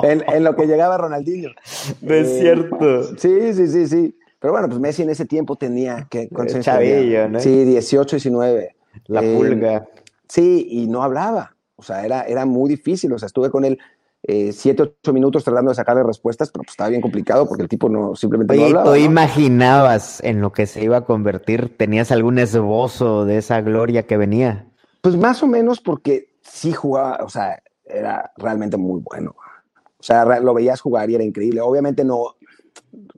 [0.02, 1.50] en, en, lo que llegaba Ronaldinho.
[1.70, 3.16] Es eh, cierto.
[3.18, 4.18] Sí, sí, sí, sí.
[4.38, 6.28] Pero bueno, pues Messi en ese tiempo tenía que...
[6.60, 7.40] Chavillo, ¿no?
[7.40, 8.76] Sí, 18, 19.
[9.06, 9.88] La eh, pulga.
[10.28, 11.56] Sí, y no hablaba.
[11.76, 13.12] O sea, era, era muy difícil.
[13.12, 13.78] O sea, estuve con él
[14.26, 17.68] eh, siete, ocho minutos tratando de sacarle respuestas, pero pues estaba bien complicado porque el
[17.68, 18.90] tipo no simplemente no hablaba.
[18.90, 21.76] ¿Tú imaginabas en lo que se iba a convertir?
[21.76, 24.66] ¿Tenías algún esbozo de esa gloria que venía?
[25.02, 29.36] Pues más o menos porque sí jugaba, o sea, era realmente muy bueno.
[29.98, 31.60] O sea, lo veías jugar y era increíble.
[31.60, 32.36] Obviamente no,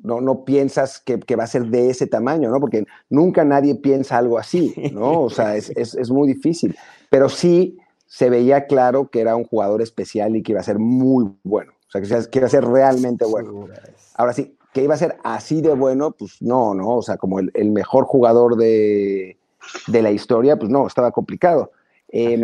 [0.02, 2.58] no, no piensas que, que, va a ser de ese tamaño, ¿no?
[2.58, 5.22] Porque nunca nadie piensa algo así, ¿no?
[5.22, 6.76] O sea, es, es, es muy difícil.
[7.10, 10.78] Pero sí se veía claro que era un jugador especial y que iba a ser
[10.78, 11.72] muy bueno.
[11.88, 13.68] O sea, que, iba a ser realmente bueno.
[14.14, 16.96] Ahora sí, que iba a ser así de bueno, pues no, ¿no?
[16.96, 19.38] O sea, como el, el mejor jugador de,
[19.86, 21.72] de, la historia, pues no, estaba complicado.
[22.08, 22.40] Eh,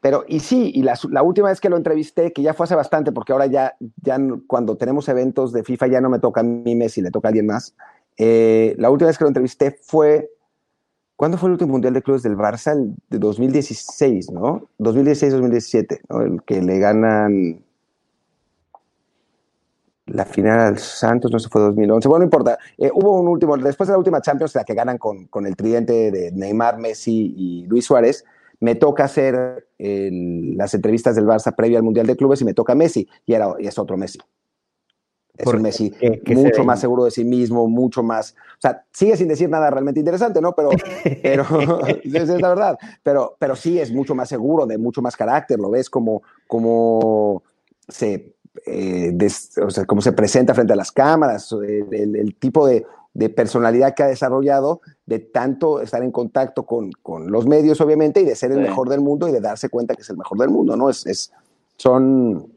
[0.00, 2.74] pero, y sí, y la, la, última vez que lo entrevisté, que ya fue hace
[2.74, 6.44] bastante, porque ahora ya, ya cuando tenemos eventos de FIFA ya no me toca a
[6.44, 7.74] mí Messi, le toca a alguien más.
[8.16, 10.30] Eh, la última vez que lo entrevisté fue,
[11.16, 12.72] ¿cuándo fue el último Mundial de Clubes del Barça?
[12.72, 14.68] El de 2016, ¿no?
[14.78, 16.22] 2016-2017, ¿no?
[16.22, 17.62] El que le ganan
[20.06, 22.08] la final al Santos, no sé, fue 2011.
[22.08, 22.58] Bueno, no importa.
[22.78, 25.56] Eh, hubo un último, después de la última Champions, la que ganan con, con el
[25.56, 28.24] tridente de Neymar, Messi y Luis Suárez,
[28.60, 32.74] me toca hacer las entrevistas del Barça previo al Mundial de Clubes y me toca
[32.74, 34.18] Messi, y, era, y es otro Messi.
[35.36, 35.92] Es un Messi
[36.26, 38.34] mucho más seguro de sí mismo, mucho más.
[38.58, 40.54] O sea, sigue sin decir nada realmente interesante, ¿no?
[40.54, 40.70] Pero,
[41.22, 41.44] pero
[41.86, 42.78] es, la verdad.
[43.02, 45.58] Pero, pero sí es mucho más seguro, de mucho más carácter.
[45.58, 47.42] Lo ves como, como
[47.88, 52.66] se, eh, des, o sea, cómo se presenta frente a las cámaras, el, el tipo
[52.66, 57.80] de, de personalidad que ha desarrollado, de tanto estar en contacto con, con los medios,
[57.80, 58.64] obviamente, y de ser el sí.
[58.64, 60.90] mejor del mundo y de darse cuenta que es el mejor del mundo, ¿no?
[60.90, 61.32] Es, es
[61.76, 62.55] son,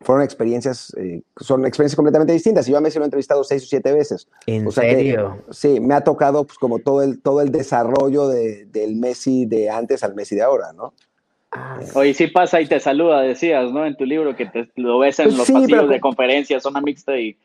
[0.00, 2.66] fueron experiencias, eh, son experiencias completamente distintas.
[2.66, 4.28] Yo a Messi lo he entrevistado seis o siete veces.
[4.46, 5.42] ¿En o sea serio?
[5.46, 9.44] Que, sí, me ha tocado pues, como todo el, todo el desarrollo de, del Messi
[9.44, 10.94] de antes al Messi de ahora, ¿no?
[11.52, 13.84] Ah, Oye, sí pasa y te saluda, decías, ¿no?
[13.84, 16.62] En tu libro que te, lo ves en pues los sí, pasillos pero, de conferencias,
[16.62, 17.36] zona mixta y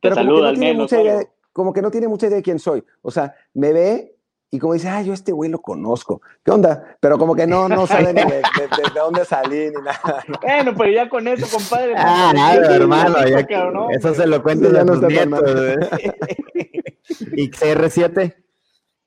[0.00, 0.92] te saluda no al menos.
[0.92, 1.20] Idea,
[1.52, 2.84] como que no tiene mucha idea de quién soy.
[3.00, 4.15] O sea, me ve
[4.50, 6.22] y como dice, ah, yo este güey lo conozco.
[6.44, 6.96] ¿Qué onda?
[7.00, 10.24] Pero como que no, no sabe ni de, de, de, de, dónde salí ni nada.
[10.40, 11.94] Bueno, pero ya con eso, compadre.
[11.96, 13.16] Ah, nada, hermano.
[13.26, 13.90] Ya, ¿no?
[13.90, 15.42] Eso se lo cuento sí, a tus no nietos.
[17.36, 18.34] ¿Y CR7?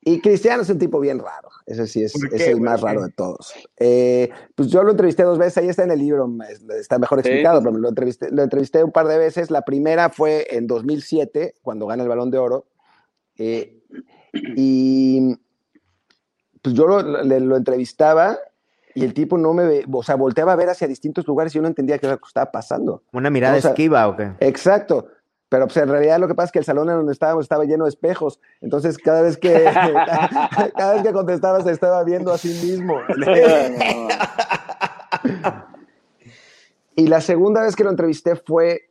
[0.02, 1.48] Y Cristiano es un tipo bien raro.
[1.66, 3.54] Ese sí es, es el más raro de todos.
[3.78, 6.28] Eh, pues yo lo entrevisté dos veces, ahí está en el libro,
[6.78, 7.64] está mejor explicado, sí.
[7.64, 9.50] pero lo entrevisté, lo entrevisté un par de veces.
[9.50, 12.66] La primera fue en 2007, cuando gana el Balón de Oro.
[13.36, 13.79] Eh,
[14.32, 15.36] y
[16.62, 18.38] pues yo lo, lo, lo, entrevistaba
[18.94, 21.56] y el tipo no me ve, o sea, volteaba a ver hacia distintos lugares y
[21.56, 23.02] yo no entendía qué estaba pasando.
[23.12, 24.32] ¿Una mirada o sea, esquiva o qué?
[24.40, 25.06] Exacto.
[25.50, 27.64] Pero pues en realidad lo que pasa es que el salón en donde estábamos estaba
[27.64, 28.40] lleno de espejos.
[28.60, 29.52] Entonces cada vez que
[30.76, 33.00] cada vez que contestaba se estaba viendo a sí mismo.
[36.94, 38.90] y la segunda vez que lo entrevisté fue,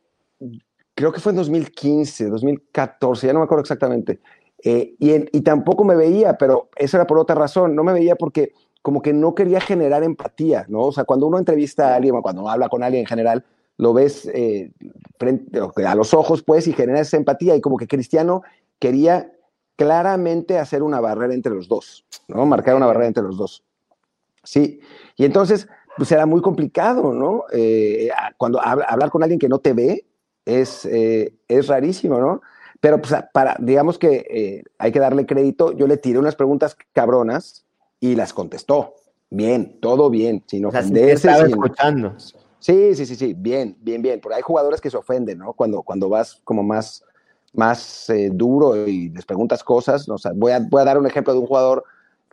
[0.94, 4.20] creo que fue en 2015, 2014, ya no me acuerdo exactamente.
[4.64, 7.74] Eh, y, en, y tampoco me veía, pero eso era por otra razón.
[7.74, 10.86] No me veía porque como que no quería generar empatía, ¿no?
[10.86, 13.44] O sea, cuando uno entrevista a alguien, o cuando habla con alguien en general,
[13.76, 14.72] lo ves eh,
[15.18, 17.56] frente, a los ojos, pues, y genera esa empatía.
[17.56, 18.42] Y como que Cristiano
[18.78, 19.32] quería
[19.76, 22.44] claramente hacer una barrera entre los dos, ¿no?
[22.46, 23.64] Marcar una barrera entre los dos.
[24.42, 24.80] Sí.
[25.16, 27.44] Y entonces, pues era muy complicado, ¿no?
[27.52, 30.06] Eh, cuando hablar con alguien que no te ve
[30.44, 32.40] es, eh, es rarísimo, ¿no?
[32.80, 35.72] Pero, pues, para, digamos que eh, hay que darle crédito.
[35.72, 37.64] Yo le tiré unas preguntas cabronas
[38.00, 38.94] y las contestó.
[39.28, 41.28] Bien, todo bien, sin ofenderse.
[41.28, 42.14] O sea, escuchando.
[42.58, 44.20] Sí, sí, sí, sí, bien, bien, bien.
[44.20, 45.52] Porque hay jugadores que se ofenden, ¿no?
[45.52, 47.04] Cuando, cuando vas como más,
[47.52, 50.08] más eh, duro y les preguntas cosas.
[50.08, 51.84] O sea, voy a, voy a dar un ejemplo de un jugador,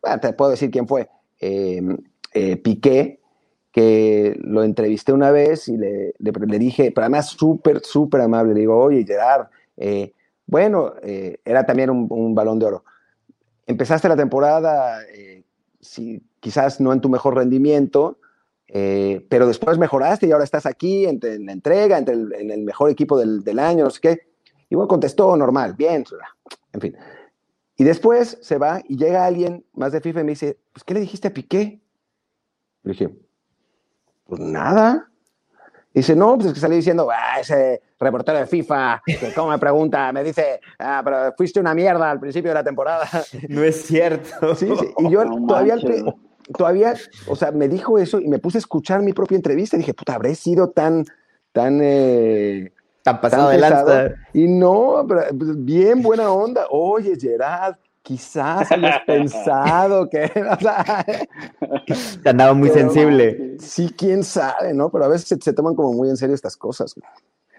[0.01, 1.81] bueno, te puedo decir quién fue, eh,
[2.33, 3.19] eh, Piqué,
[3.71, 8.53] que lo entrevisté una vez y le, le, le dije, pero además súper, súper amable,
[8.53, 10.13] le digo, oye, Gerard, eh,
[10.47, 12.83] bueno, era también un, balón de oro.
[13.65, 14.99] Empezaste la temporada,
[15.81, 18.19] si, quizás no en tu mejor rendimiento,
[18.67, 22.61] eh, pero después mejoraste y ahora estás aquí en, la entrega, entre el, en el
[22.63, 24.27] mejor equipo del, del, año, no sé qué.
[24.69, 26.03] Y bueno, contestó normal, bien,
[26.73, 26.97] en fin.
[27.77, 30.93] Y después se va y llega alguien más de FIFA y me dice, pues, ¿qué
[30.93, 31.79] le dijiste a Piqué?
[32.83, 33.09] Le dije,
[34.25, 35.09] pues nada.
[35.97, 39.57] Dice, no, pues es que salí diciendo, ah, ese reportero de FIFA, que como me
[39.57, 43.07] pregunta, me dice, ah, pero fuiste una mierda al principio de la temporada.
[43.49, 44.55] No es cierto.
[44.55, 44.87] Sí, sí.
[44.99, 45.75] Y yo todavía,
[46.57, 46.93] todavía,
[47.27, 49.93] o sea, me dijo eso y me puse a escuchar mi propia entrevista y dije,
[49.93, 51.05] puta, habré sido tan,
[51.51, 51.79] tan...
[51.81, 52.71] Eh,
[53.03, 54.11] tan pasado de lanza.
[54.33, 56.67] Y no, pero pues, bien buena onda.
[56.69, 60.29] Oye, Gerard, quizás hayas pensado que...
[62.23, 63.55] Te andaba muy sensible.
[63.59, 64.89] Sí, quién sabe, ¿no?
[64.89, 66.95] Pero a veces se, toman como muy en serio estas cosas.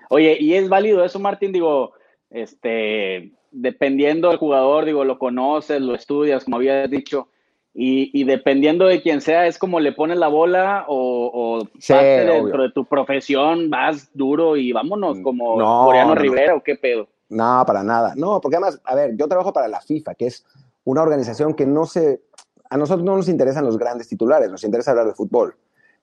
[0.08, 1.52] Oye, ¿y es válido eso, Martín?
[1.52, 1.92] Digo,
[2.30, 7.28] este, dependiendo del jugador, digo, lo conoces, lo estudias, como habías dicho,
[7.74, 12.72] y, dependiendo de quién sea, es como le pones la bola o, parte dentro de
[12.72, 17.06] tu profesión, vas duro y vámonos, como Coreano Rivera o qué pedo.
[17.28, 18.14] No, para nada.
[18.16, 20.44] No, porque además, a ver, yo trabajo para la FIFA, que es
[20.84, 22.22] una organización que no se...
[22.70, 25.56] A nosotros no nos interesan los grandes titulares, nos interesa hablar de fútbol.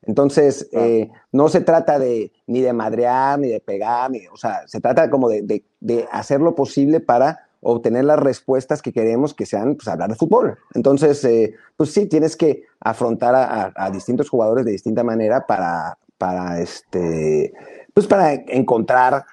[0.03, 4.67] Entonces, eh, no se trata de ni de madrear, ni de pegar, ni, o sea,
[4.67, 9.47] se trata como de, de, hacer lo posible para obtener las respuestas que queremos que
[9.47, 10.59] sean, pues, hablar de fútbol.
[10.75, 15.97] Entonces, eh, pues sí, tienes que afrontar a, a, distintos jugadores de distinta manera para,
[16.19, 17.53] para, este,
[17.93, 19.25] pues para encontrar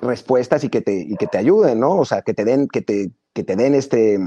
[0.00, 1.96] respuestas y que te, y que te ayuden, ¿no?
[1.96, 4.18] O sea, que te den, que te, que te den este,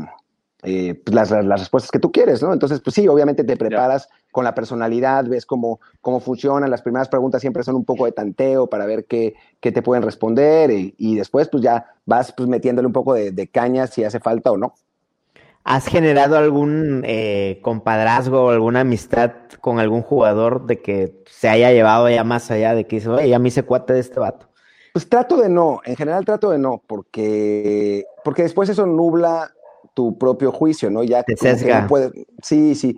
[0.63, 2.51] eh, pues las, las, respuestas que tú quieres, ¿no?
[2.51, 6.69] Entonces, pues sí, obviamente te preparas con la personalidad, ves cómo, cómo funcionan.
[6.69, 10.03] Las primeras preguntas siempre son un poco de tanteo para ver qué, qué te pueden
[10.03, 14.19] responder y, después pues ya vas pues metiéndole un poco de, de, caña si hace
[14.19, 14.73] falta o no.
[15.63, 21.71] ¿Has generado algún eh, compadrazgo o alguna amistad con algún jugador de que se haya
[21.71, 24.48] llevado ya más allá de que dice, oye, ya me hice cuate de este vato?
[24.99, 29.49] Pues trato de no, en general trato de no, porque, porque después eso nubla
[29.93, 31.03] tu propio juicio, ¿no?
[31.03, 31.88] Ya Te sesga.
[31.88, 32.97] Puede, sí, sí.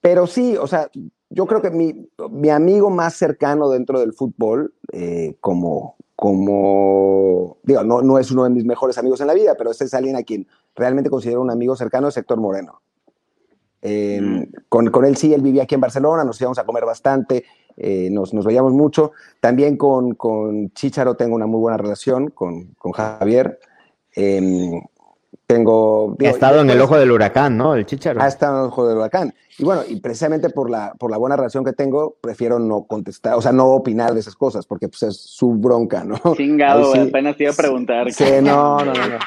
[0.00, 0.90] Pero sí, o sea,
[1.30, 7.84] yo creo que mi, mi amigo más cercano dentro del fútbol, eh, como, como, digo,
[7.84, 10.16] no, no es uno de mis mejores amigos en la vida, pero este es alguien
[10.16, 12.80] a quien realmente considero un amigo cercano, es Héctor Moreno.
[13.82, 14.64] Eh, mm.
[14.68, 17.44] con, con, él sí, él vivía aquí en Barcelona, nos íbamos a comer bastante,
[17.76, 19.12] eh, nos, nos, veíamos mucho.
[19.40, 23.58] También con, con Chicharo tengo una muy buena relación, con, con Javier.
[24.14, 24.80] Eh,
[25.46, 27.76] tengo, ha estado en el ojo del huracán, ¿no?
[27.76, 28.20] El Chicharo.
[28.20, 29.32] Ha estado en el ojo del huracán.
[29.58, 33.34] Y bueno, y precisamente por la, por la buena relación que tengo, prefiero no contestar,
[33.34, 36.20] o sea, no opinar de esas cosas, porque pues es su bronca, ¿no?
[36.36, 38.10] Chingado, apenas te iba a preguntar.
[38.12, 39.18] Sí, no, no, no.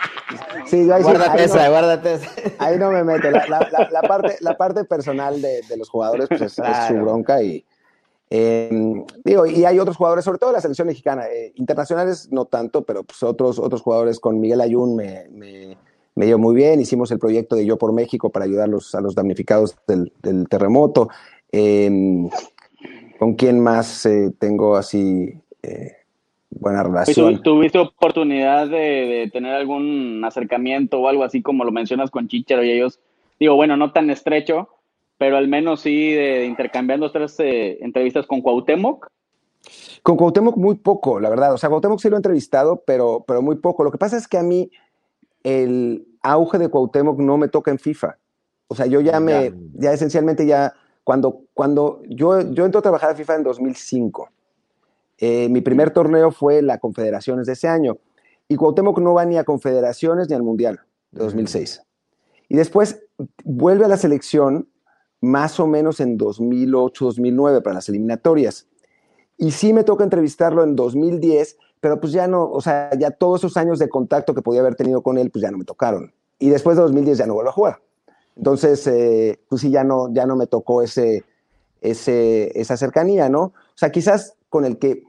[0.66, 2.30] Sí, yo ahí guárdate esa, no, guárdate esa.
[2.60, 3.32] Ahí no me meto.
[3.32, 7.42] La, la, la, parte, la parte personal de, de los jugadores, pues es, su bronca
[7.42, 7.64] y...
[8.30, 12.84] Eh, digo, y hay otros jugadores, sobre todo la selección mexicana, eh, internacionales no tanto,
[12.84, 15.78] pero pues otros, otros jugadores con Miguel Ayun me, me
[16.20, 16.82] me dio muy bien.
[16.82, 20.12] Hicimos el proyecto de Yo por México para ayudar a los damnificados del,
[20.50, 21.08] terremoto.
[21.50, 22.30] Em,
[23.18, 25.94] ¿Con quién más eh, tengo así eh,
[26.50, 27.42] buena relación?
[27.42, 32.72] ¿Tuviste oportunidad de, tener algún acercamiento o algo así como lo mencionas con Chicharo y
[32.72, 33.00] ellos?
[33.40, 34.68] Digo, bueno, no tan estrecho,
[35.20, 39.06] pero al menos sí de, intercambiando tres eh, entrevistas con Cuauhtémoc.
[40.02, 41.54] Con Cuauhtémoc muy poco, la verdad.
[41.54, 43.84] O sea, Cuauhtémoc sí lo he entrevistado, pero, pero muy poco.
[43.84, 44.72] Lo que pasa es que a mí
[45.44, 48.18] el auge de Cuauhtémoc no me toca en FIFA.
[48.70, 53.12] O sea, yo ya me, ya esencialmente ya, cuando, cuando yo, yo entro a trabajar
[53.12, 54.30] en FIFA en 2005,
[55.18, 57.98] eh, mi primer torneo fue la Confederaciones de ese año.
[58.48, 60.80] Y Cuauhtémoc no va ni a Confederaciones ni al Mundial
[61.12, 61.84] de 2006.
[62.48, 63.04] Y después
[63.44, 64.70] vuelve a la selección
[65.22, 68.68] más o menos en 2008, 2009 para las eliminatorias.
[69.38, 73.42] Y sí me toca entrevistarlo en 2010 pero pues ya no, o sea, ya todos
[73.42, 76.14] esos años de contacto que podía haber tenido con él, pues ya no me tocaron.
[76.38, 77.82] Y después de 2010 ya no vuelvo a jugar.
[78.36, 81.24] Entonces, eh, pues sí, ya no, ya no me tocó ese,
[81.82, 83.42] ese, esa cercanía, ¿no?
[83.42, 85.04] O sea, quizás con el que,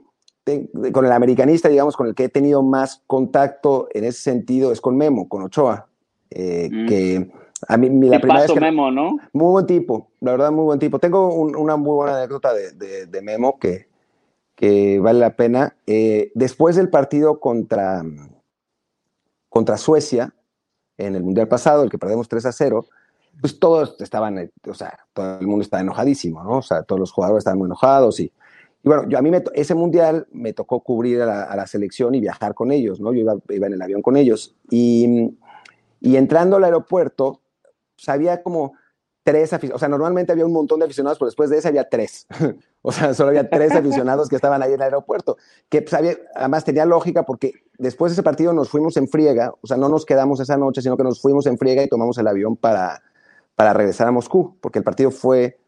[0.92, 4.80] con el americanista, digamos, con el que he tenido más contacto en ese sentido es
[4.80, 5.88] con Memo, con Ochoa,
[6.30, 6.88] eh, mm.
[6.88, 7.32] que
[7.68, 9.18] a mí la primera vez Memo, ¿no?
[9.32, 10.98] Muy buen tipo, la verdad, muy buen tipo.
[10.98, 13.90] Tengo una muy buena anécdota de, de Memo que
[14.60, 15.74] que vale la pena.
[15.86, 18.04] Eh, después del partido contra,
[19.48, 20.34] contra Suecia,
[20.98, 22.84] en el Mundial pasado, el que perdemos 3 a 0,
[23.40, 26.58] pues todos estaban, eh, o sea, todo el mundo estaba enojadísimo, ¿no?
[26.58, 28.32] O sea, todos los jugadores estaban muy enojados y, y
[28.84, 32.52] bueno, yo a mí me, ese Mundial me tocó cubrir a la, selección y viajar
[32.52, 33.14] con ellos, ¿no?
[33.14, 35.30] Yo iba, iba, en el avión con ellos y,
[36.02, 37.40] y entrando al aeropuerto,
[38.00, 38.72] sabía pues, como
[39.22, 41.88] tres aficionados, o sea, normalmente había un montón de aficionados, pero después de ese había
[41.88, 42.26] tres.
[42.82, 45.36] o sea, solo había tres aficionados que estaban ahí en el aeropuerto,
[45.68, 49.52] que pues, había, además tenía lógica porque después de ese partido nos fuimos en friega,
[49.60, 52.16] o sea, no nos quedamos esa noche, sino que nos fuimos en friega y tomamos
[52.18, 53.02] el avión para,
[53.54, 55.58] para regresar a Moscú, porque el partido fue,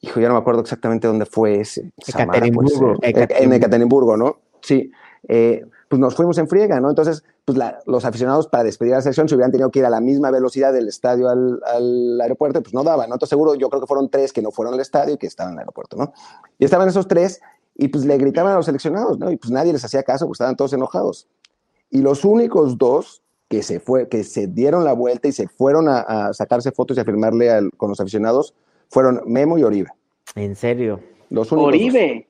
[0.00, 1.92] hijo, ya no me acuerdo exactamente dónde fue ese.
[2.06, 2.94] Ekaterimburgo.
[3.02, 4.38] En Ekaterimburgo, ¿no?
[4.60, 4.92] Sí.
[5.28, 6.88] Eh, pues nos fuimos en friega, ¿no?
[6.90, 9.90] Entonces, pues los aficionados para despedir a la selección, si hubieran tenido que ir a
[9.90, 13.14] la misma velocidad del estadio al, aeropuerto, pues no daban, ¿no?
[13.14, 15.52] Entonces seguro, yo creo que fueron tres que no fueron al estadio y que estaban
[15.52, 16.12] en el aeropuerto, ¿no?
[16.58, 17.40] Y estaban esos tres
[17.76, 19.30] y pues le gritaban a los seleccionados, ¿no?
[19.30, 21.28] Y pues nadie les hacía caso, pues estaban todos enojados.
[21.90, 25.86] Y los únicos dos que se, fue, que se dieron la vuelta y se fueron
[25.88, 28.54] a, sacarse fotos y a firmarle con los aficionados
[28.88, 29.90] fueron Memo y Oribe.
[30.34, 31.00] ¿En serio?
[31.30, 32.28] Los únicos Oribe.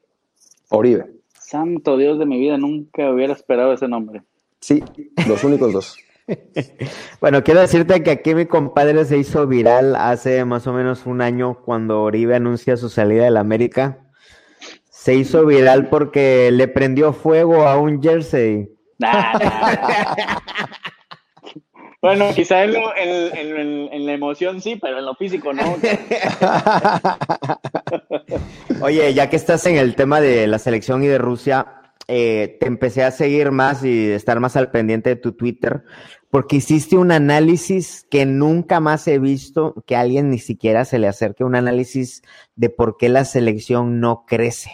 [0.68, 1.15] Oribe.
[1.46, 4.22] Santo Dios de mi vida, nunca hubiera esperado ese nombre.
[4.58, 4.82] Sí,
[5.28, 5.96] los únicos dos.
[7.20, 11.20] bueno, quiero decirte que aquí mi compadre se hizo viral hace más o menos un
[11.20, 14.10] año cuando Oribe anuncia su salida del América.
[14.90, 18.68] Se hizo viral porque le prendió fuego a un jersey.
[22.02, 25.62] bueno, quizá en, en, la emoción sí, pero en lo físico no.
[28.82, 31.76] Oye, ya que estás en el tema de la selección y de Rusia,
[32.08, 35.82] eh, te empecé a seguir más y estar más al pendiente de tu Twitter,
[36.30, 41.00] porque hiciste un análisis que nunca más he visto que a alguien ni siquiera se
[41.00, 42.22] le acerque, un análisis
[42.54, 44.70] de por qué la selección no crece.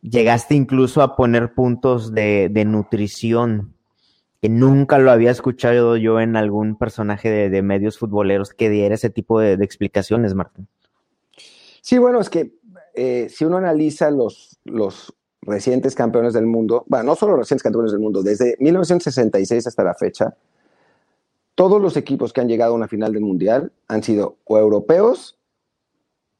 [0.00, 3.75] Llegaste incluso a poner puntos de, nutrición,
[4.40, 9.10] que nunca lo había escuchado yo en algún personaje de, medios futboleros que diera ese
[9.10, 10.68] tipo de, explicaciones, Martín.
[11.80, 12.52] Sí, bueno, es que
[12.94, 17.92] eh, si uno analiza los, los recientes campeones del mundo, bueno, no solo recientes campeones
[17.92, 20.34] del mundo, desde 1966 hasta la fecha,
[21.54, 25.38] todos los equipos que han llegado a una final del mundial han sido o europeos,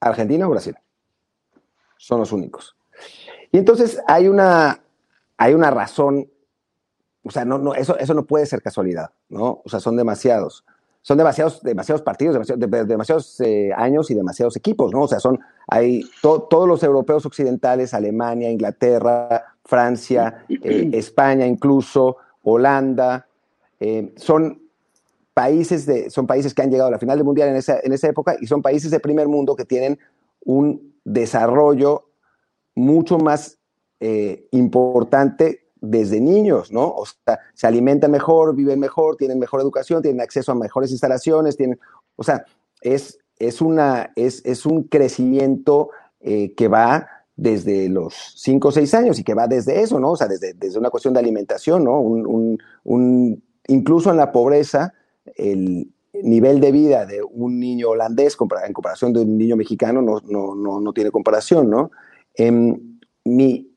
[0.00, 0.76] Argentina o Brasil.
[1.96, 2.76] Son los únicos.
[3.50, 4.82] Y entonces hay una,
[5.38, 6.28] hay una razón,
[7.26, 9.60] o sea, no, no, eso, eso no puede ser casualidad, ¿no?
[9.64, 10.64] O sea, son demasiados
[11.06, 15.02] son demasiados, demasiados partidos, demasiados, demasiados eh, años y demasiados equipos, ¿no?
[15.02, 23.28] O sea, son, hay todos los europeos occidentales, Alemania, Inglaterra, Francia, eh, España incluso, Holanda,
[23.78, 24.60] eh, son
[25.32, 27.92] países de, son países que han llegado a la final del mundial en esa, en
[27.92, 30.00] esa época y son países de primer mundo que tienen
[30.44, 32.08] un desarrollo
[32.74, 33.58] mucho más
[34.50, 36.88] importante desde niños, ¿no?
[36.88, 41.56] O sea, se alimentan mejor, viven mejor, tienen mejor educación, tienen acceso a mejores instalaciones,
[41.56, 41.78] tienen,
[42.16, 42.44] o sea,
[42.80, 48.94] es, es, una, es, es un crecimiento eh, que va desde los 5 o 6
[48.94, 50.12] años y que va desde eso, ¿no?
[50.12, 52.00] O sea, desde, desde una cuestión de alimentación, ¿no?
[52.00, 54.94] Un, un, incluso en la pobreza,
[55.34, 58.36] el nivel de vida de un niño holandés
[58.66, 61.90] en comparación de un niño mexicano no, no, no, no tiene comparación, ¿no?
[62.34, 63.70] Em, mi,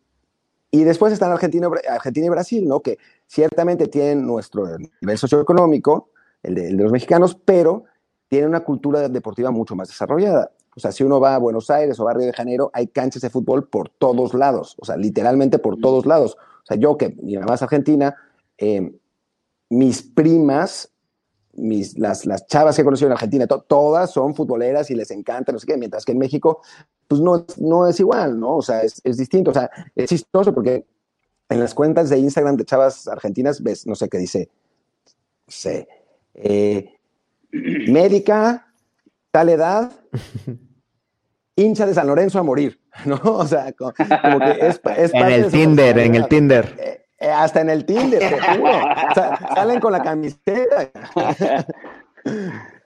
[0.71, 2.81] y después están Argentina, Argentina y Brasil, ¿no?
[2.81, 4.65] Que ciertamente tienen nuestro
[5.01, 6.09] nivel socioeconómico,
[6.43, 7.85] el de, los mexicanos, pero
[8.27, 10.51] tienen una cultura deportiva mucho más desarrollada.
[10.75, 13.23] O sea, si uno va a Buenos Aires o a Río de Janeiro, hay canchas
[13.23, 16.37] de fútbol por todos lados, o sea, literalmente por todos lados.
[16.39, 18.15] O sea, yo que mi mamá es argentina,
[18.57, 18.93] eh,
[19.69, 20.91] mis primas,
[21.53, 25.51] mis, las, las chavas que he conocido en Argentina, todas son futboleras y les encanta,
[25.51, 26.61] no sé qué, mientras que en México
[27.09, 28.57] pues no, no es igual, ¿no?
[28.57, 29.49] O sea, es, distinto.
[29.49, 30.85] O sea, es chistoso porque
[31.49, 34.49] en las cuentas de Instagram de chavas argentinas ves, no sé qué dice,
[35.47, 35.87] no sé,
[36.35, 36.93] eh,
[37.51, 38.71] médica,
[39.31, 39.91] tal edad,
[41.55, 43.19] hincha de San Lorenzo a morir, ¿no?
[43.23, 46.98] O sea, como, que es, es En el Tinder, en el Tinder.
[47.19, 48.77] Eh, hasta en el Tinder, te juro.
[49.11, 50.89] O sea, salen con la camiseta.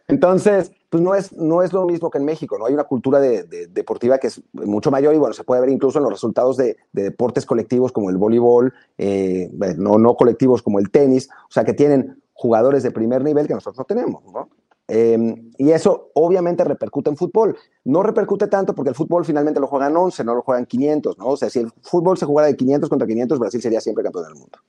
[0.08, 2.66] Entonces, pues no es, no es lo mismo que en México, ¿no?
[2.66, 5.98] Hay una cultura de, deportiva que es mucho mayor y bueno, se puede ver incluso
[5.98, 10.92] en los resultados de, deportes colectivos como el voleibol, eh, no, no colectivos como el
[10.92, 14.50] tenis, o sea, que tienen jugadores de primer nivel que nosotros no tenemos, ¿no?
[14.88, 17.58] Em, y eso obviamente repercute en fútbol.
[17.86, 21.28] No repercute tanto porque el fútbol finalmente lo juegan 11, no lo juegan 500, ¿no?
[21.28, 24.26] O sea, si el fútbol se jugara de 500 contra 500, Brasil sería siempre campeón
[24.26, 24.60] del mundo.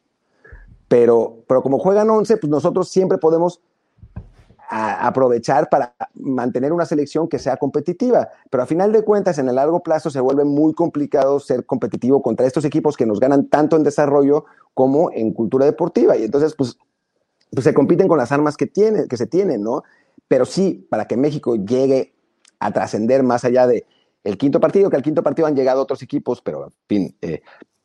[0.89, 3.61] Pero, pero como juegan 11, pues nosotros siempre podemos
[4.69, 8.29] aprovechar para mantener una selección que sea competitiva.
[8.51, 12.23] Pero a final de cuentas, en el largo plazo se vuelve muy complicado ser competitivo
[12.23, 16.17] contra estos equipos que nos ganan tanto en desarrollo como en cultura deportiva.
[16.17, 16.79] Y entonces, pues,
[17.51, 19.85] pues se compiten con las armas que, tienen, que se tienen, ¿no?
[20.29, 22.15] Pero sí, para que México llegue
[22.59, 23.87] a trascender más allá de
[24.25, 27.43] el quinto partido, que al quinto partido han llegado otros equipos, pero en fin, eh,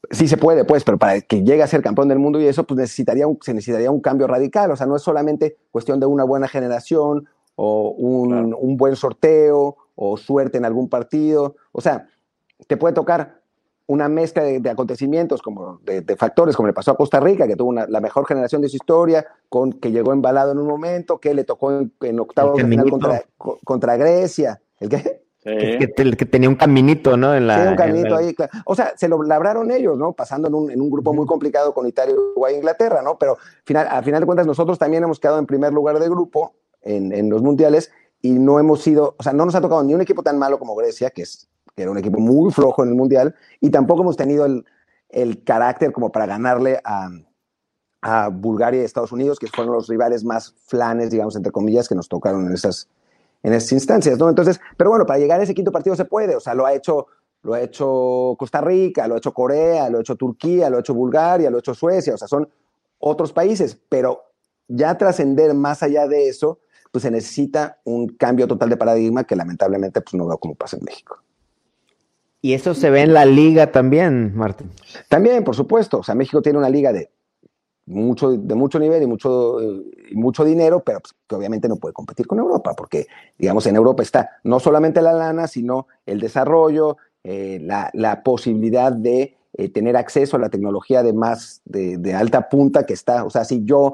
[0.09, 2.63] sí se puede, pues, pero para que llegue a ser campeón del mundo y eso,
[2.63, 4.71] pues necesitaría se necesitaría un cambio radical.
[4.71, 9.75] O sea, no es solamente cuestión de una buena generación o un, un buen sorteo,
[10.01, 11.57] o suerte en algún partido.
[11.73, 12.07] O sea,
[12.67, 13.38] te puede tocar
[13.89, 17.73] una mezcla de, acontecimientes, como de, factores, como le pasó a Costa Rica, que tuvo
[17.73, 21.43] la mejor generación de su historia, con, que llegó embalado en un momento, que le
[21.43, 24.61] tocó en, en octavos de final contra, contra, Grecia.
[24.79, 25.23] ¿El qué?
[25.41, 27.33] Que, que, tenía un caminito, ¿no?
[27.33, 28.35] En la, sí, un caminito ahí.
[28.65, 30.13] O sea, se lo labraron ellos, ¿no?
[30.13, 33.17] Pasando en un, en un grupo muy complicado con Italia, Uruguay e Inglaterra, ¿no?
[33.17, 36.53] Pero final, a final de cuentas nosotros también hemos quedado en primer lugar de grupo
[36.83, 39.95] en, en los mundiales y no hemos sido, o sea, no nos ha tocado ni
[39.95, 41.48] un equipo tan malo como Grecia, que es
[41.81, 46.11] era un equipo muy flojo en el Mundial, y tampoco hemos tenido el, carácter como
[46.11, 47.09] para ganarle a,
[48.01, 51.95] a, Bulgaria y Estados Unidos, que fueron los rivales más flanes, digamos, entre comillas, que
[51.95, 52.87] nos tocaron en esas,
[53.43, 54.29] en esas instancias, ¿no?
[54.29, 56.73] Entonces, pero bueno, para llegar a ese quinto partido se puede, o sea, lo ha
[56.73, 57.07] hecho,
[57.41, 60.79] lo ha hecho Costa Rica, lo ha hecho Corea, lo ha hecho Turquía, lo ha
[60.81, 62.49] hecho Bulgaria, lo ha hecho Suecia, o sea, son
[62.99, 64.23] otros países, pero
[64.67, 66.59] ya trascender más allá de eso,
[66.91, 70.77] pues se necesita un cambio total de paradigma que lamentablemente pues no veo como pasa
[70.77, 71.21] en México.
[72.41, 74.71] Y eso se ve en la liga también, Martín.
[75.09, 75.99] También, por supuesto.
[75.99, 77.09] O sea, México tiene una liga de
[77.85, 79.57] mucho, de mucho nivel y mucho,
[80.13, 84.03] mucho dinero, pero pues, que obviamente no puede competir con Europa, porque, digamos, en Europa
[84.03, 90.37] está no solamente la lana, sino el desarrollo, eh, la, posibilidad de eh, tener acceso
[90.37, 93.25] a la tecnología de más, de, alta punta que está.
[93.25, 93.93] O sea, si yo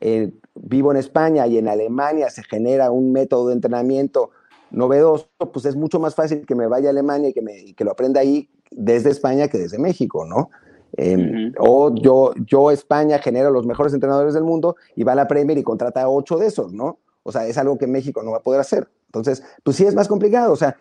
[0.00, 4.30] eh, vivo en España y en Alemania se genera un método de entrenamiento
[4.72, 7.84] novedoso, pues es mucho más fácil que me vaya a Alemania y que, me, que
[7.84, 10.50] lo aprenda ahí desde España que desde México, ¿no?
[10.96, 15.28] Em, o yo, yo, España, genero los mejores entrenadores del mundo y va a la
[15.28, 16.98] Premier y contrata a ocho de esos, ¿no?
[17.22, 18.88] O sea, es algo que México no va a poder hacer.
[19.06, 20.52] Entonces, pues sí es más complicado.
[20.52, 20.76] O sea,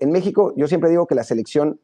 [0.00, 1.80] en México yo siempre digo que la selección,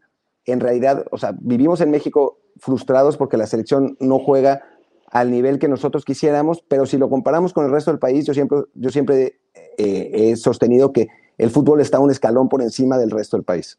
[0.46, 4.62] en realidad, o sea, vivimos en México frustrados porque la selección no juega
[5.10, 8.34] al nivel que nosotros quisiéramos, pero si lo comparamos con el resto del país, yo
[8.34, 9.40] siempre, yo siempre
[9.76, 11.08] eh, he sostenido que
[11.40, 13.78] el fútbol está un escalón por encima del resto del país.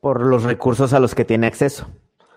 [0.00, 1.86] Por los recursos a los que tiene acceso.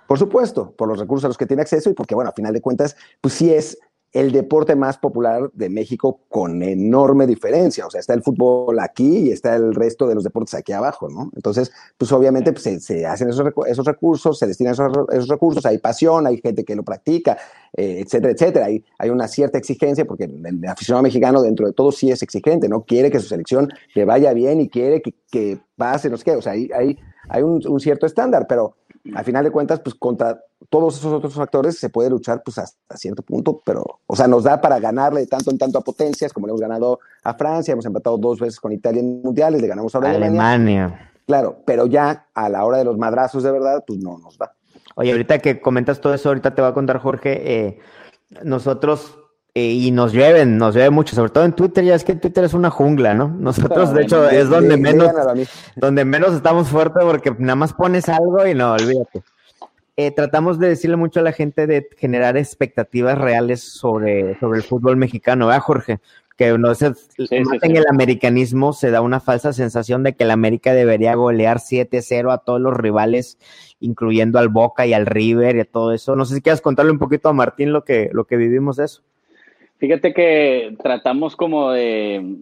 [0.08, 2.54] Por supuesto, por los recursos a los que tiene acceso y porque, bueno, a final
[2.54, 3.78] de cuentas, pues sí es
[4.20, 7.86] el deporte más popular de México con enorme diferencia.
[7.86, 11.08] O sea, está el fútbol aquí y está el resto de los deportes aquí abajo,
[11.08, 11.32] ¿no?
[11.36, 16.26] Entonces, pues obviamente pues, se, hacen esos, esos, recursos, se destinan esos, recursos, hay pasión,
[16.26, 17.38] hay gente que lo practica,
[17.74, 18.66] eh, etcétera, etcétera.
[18.66, 22.68] Hay, hay una cierta exigencia porque el, aficionado mexicano dentro de todo sí es exigente,
[22.68, 22.84] ¿no?
[22.84, 26.36] Quiere que su selección le vaya bien y quiere que, que pase, no sé qué.
[26.36, 26.98] O sea, hay, hay,
[27.30, 28.76] hay un cierto estándar, pero
[29.14, 30.40] al final de cuentas, pues contra
[30.70, 34.44] todos esos otros factores se puede luchar pues hasta cierto punto, pero, o sea, nos
[34.44, 37.86] da para ganarle tanto en tanto a potencias, como le hemos ganado a Francia, hemos
[37.86, 41.12] empatado dos veces con Italia en mundiales, le ganamos ahora a Alemania.
[41.26, 44.54] Claro, pero ya a la hora de los madrazos de verdad, pues no nos da.
[44.96, 47.80] Oye, ahorita que comentas todo eso, ahorita te va a contar Jorge, eh,
[48.44, 49.18] nosotros
[49.60, 52.44] eh, y nos llueven, nos llueve mucho, sobre todo en Twitter, ya es que Twitter
[52.44, 53.28] es una jungla, ¿no?
[53.40, 55.10] Nosotros, de hecho, es donde menos,
[55.76, 59.24] donde menos estamos fuertes porque nada más pones algo y no, olvídate.
[59.96, 64.64] Eh, tratamos de decirle mucho a la gente de generar expectativas reales sobre, sobre el
[64.64, 66.00] fútbol mexicano, ¿verdad, Jorge?
[66.38, 70.74] Que no se, en el americanismo se da una falsa sensación de que el América
[70.74, 73.40] debería golear 7-0 a todos los rivales,
[73.80, 76.16] incluyendo al Boca y al River y todo eso.
[76.16, 78.86] No sé si quieres contarle un poquito a Martín lo que, lo que vivimos de
[78.86, 79.02] eso.
[79.78, 82.36] Fíjate que tratamos como de,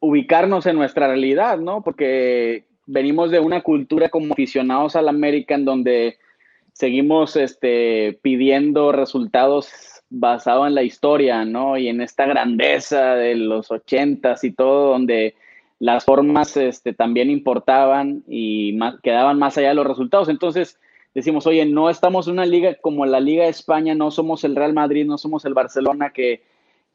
[0.00, 1.82] ubicarnos en nuestra realidad, ¿no?
[1.82, 6.18] Porque venimos de una cultura como aficionados al América en donde
[6.72, 11.76] seguimos este, pidiendo resultados basados en la historia, ¿no?
[11.76, 15.34] Y en esta grandeza de los ochentas y todo, donde
[15.80, 20.28] las formas este, también importaban y quedaban más allá de los resultados.
[20.28, 20.78] Entonces,
[21.14, 24.56] decimos, oye, no estamos en una liga como la Liga de España, no somos el
[24.56, 26.42] Real Madrid, no somos el Barcelona que,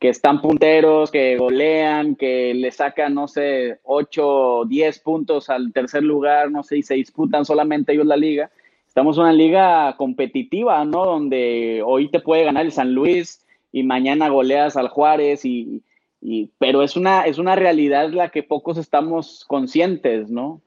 [0.02, 6.04] están punteros, que golean, que le sacan, no sé, 8 o 10 puntos al tercer
[6.04, 8.50] lugar, no sé, y se disputan solamente ellos la liga.
[8.88, 11.06] Estamos en una liga competitiva, ¿no?
[11.06, 15.84] Donde hoy te puede ganar el San Luis y mañana goleas al Juárez y,
[16.22, 20.62] y pero es una, es una realidad la que pocos estamos conscientes, ¿no?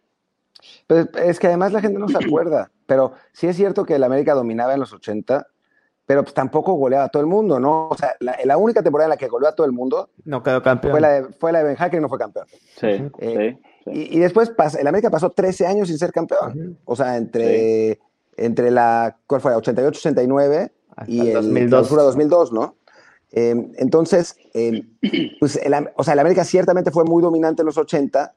[0.87, 4.05] Pues es que además la gente no se acuerda, pero sí es cierto que el
[4.05, 5.47] América dominaba en los 80,
[6.07, 7.89] pero pues tampoco goleaba a todo el mundo, ¿no?
[7.89, 10.63] O sea, la, única temporada en la que goleó a todo el mundo no quedó
[10.63, 10.93] campeón.
[10.93, 12.47] Fue la de, fue la de Ben Hacker y no fue campeón.
[12.79, 16.79] Sí, eh, sí, Y, después el América pasó 13 años sin ser campeón.
[16.85, 18.01] O sea, entre,
[18.37, 19.55] entre la, ¿cuál fue?
[19.55, 20.71] 88-89
[21.07, 21.89] y el 2002.
[21.89, 22.77] 2002, ¿no?
[23.31, 24.83] Eh, entonces, eh,
[25.41, 25.59] pues
[25.97, 28.35] o sea, el América ciertamente fue muy dominante en los 80,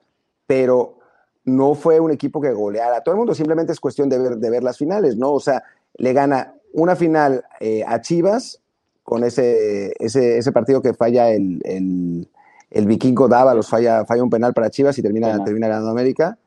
[0.47, 0.99] pero
[1.45, 4.37] no fue un equipo que goleara a todo el mundo, simplemente es cuestión de ver,
[4.37, 5.31] de ver las finales, ¿no?
[5.31, 5.63] O sea,
[5.97, 8.59] le gana una final eh, a Chivas
[9.03, 12.27] con ese, ese, ese partido que falla el, el,
[12.71, 16.37] el vikingo Dávalos, falla, falla un penal para Chivas y termina, termina ganando América.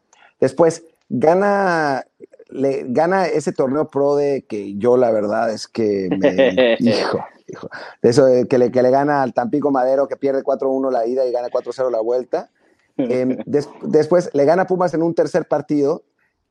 [0.41, 2.05] Después gana,
[2.49, 7.71] le, gana ese torneo pro de que yo la verdad es que me, hijo, hijo,
[8.03, 11.07] de eso de que, le, que le gana al Tampico Madero que pierde 4-1 la
[11.07, 12.51] ida y gana 4-0 la vuelta.
[12.99, 16.03] Eh, des, después le gana Pumas en un tercer partido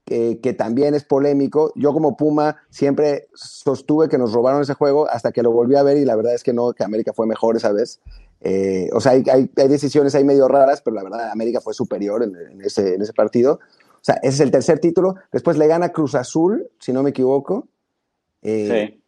[0.05, 1.73] que, que, también es polémico.
[1.75, 5.83] Yo como Puma siempre sostuve que nos robaron ese juego hasta que lo volví a
[5.83, 7.99] ver y la verdad es que no, que América fue mejor esa vez.
[8.39, 11.73] Eh, o sea, hay, hay, hay, decisiones ahí medio raras, pero la verdad América fue
[11.73, 13.59] superior en, en, ese, en ese partido.
[13.95, 15.15] O sea, ese es el tercer título.
[15.31, 17.67] Después le gana Cruz Azul, si no me equivoco.
[18.41, 19.03] Eh, sí.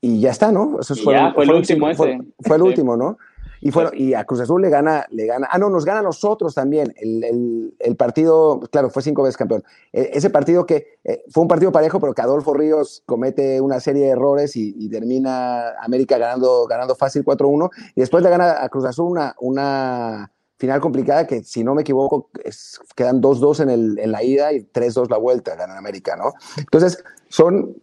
[0.00, 0.78] Y ya está, ¿no?
[0.80, 1.96] Eso fue, ya, fue, fue, el último ese.
[1.96, 2.68] Fue, fue el sí.
[2.68, 3.18] último, ¿no?
[3.64, 6.02] Y, fueron, y a Cruz Azul le gana, le gana, ah, no, nos gana a
[6.02, 6.92] nosotros también.
[6.96, 9.64] El, el, el partido, claro, fue cinco veces campeón.
[9.90, 13.80] E, ese partido que eh, fue un partido parejo, pero que Adolfo Ríos comete una
[13.80, 17.70] serie de errores y, y termina América ganando, ganando fácil 4-1.
[17.94, 21.80] Y después le gana a Cruz Azul una, una final complicada que, si no me
[21.80, 26.16] equivoco, es, quedan 2-2 en, el, en la ida y 3-2 la vuelta, ganan América,
[26.16, 26.34] ¿no?
[26.58, 27.78] Entonces, son,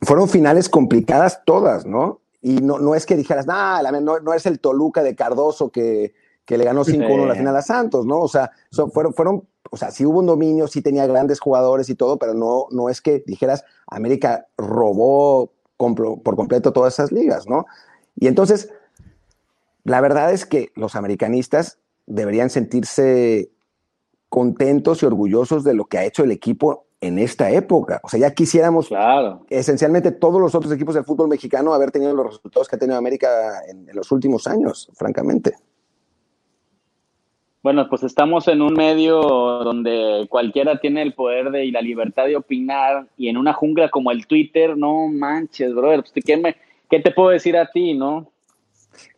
[0.00, 2.20] fueron finales complicadas todas, ¿no?
[2.44, 6.12] Y no, no es que dijeras, nah, no, no es el Toluca de Cardoso que,
[6.44, 7.26] que le ganó 5-1 sí.
[7.26, 8.20] la final a Santos, ¿no?
[8.20, 11.88] O sea, son, fueron, fueron, o sea, sí hubo un dominio, sí tenía grandes jugadores
[11.88, 17.48] y todo, pero no, no es que dijeras, América robó por completo todas esas ligas,
[17.48, 17.64] ¿no?
[18.14, 18.68] Y entonces,
[19.84, 23.50] la verdad es que los americanistas deberían sentirse
[24.28, 28.00] contentos y orgullosos de lo que ha hecho el equipo en esta época.
[28.02, 29.44] O sea, ya quisiéramos claro.
[29.50, 32.96] esencialmente todos los otros equipos del fútbol mexicano haber tenido los resultados que ha tenido
[32.96, 35.54] América en, en, los últimos años, francamente.
[37.64, 42.26] Bueno, pues estamos en un medio donde cualquiera tiene el poder de, y la libertad
[42.26, 46.56] de opinar y en una jungla como el Twitter, no manches, brother, pues, ¿qué, me,
[46.90, 48.30] ¿qué te puedo decir a ti, no?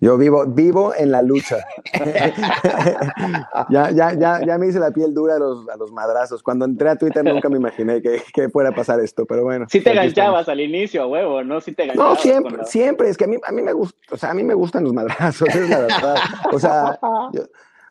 [0.01, 1.59] Yo vivo, vivo en la lucha.
[3.71, 6.43] ya, ya, ya, ya me hice la piel dura a los, a los madrazos.
[6.43, 9.67] Cuando entré a Twitter nunca me imaginé que, que fuera a pasar esto, pero bueno.
[9.69, 11.61] Sí te ganchabas al inicio, huevo, ¿no?
[11.61, 13.09] Sí te No, siempre, siempre.
[13.09, 14.93] Es que a mí, a mí me gusta, o sea, a mí me gustan los
[14.93, 16.17] madrazos, es la verdad.
[16.53, 16.99] O sea,
[17.33, 17.43] yo,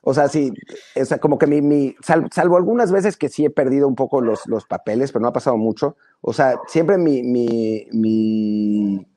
[0.08, 0.54] o sea, sí,
[0.96, 3.96] o sea, como que mi, mi salvo, salvo, algunas veces que sí he perdido un
[3.96, 5.98] poco los, los papeles, pero no ha pasado mucho.
[6.22, 9.08] O sea, siempre mi, mi, mi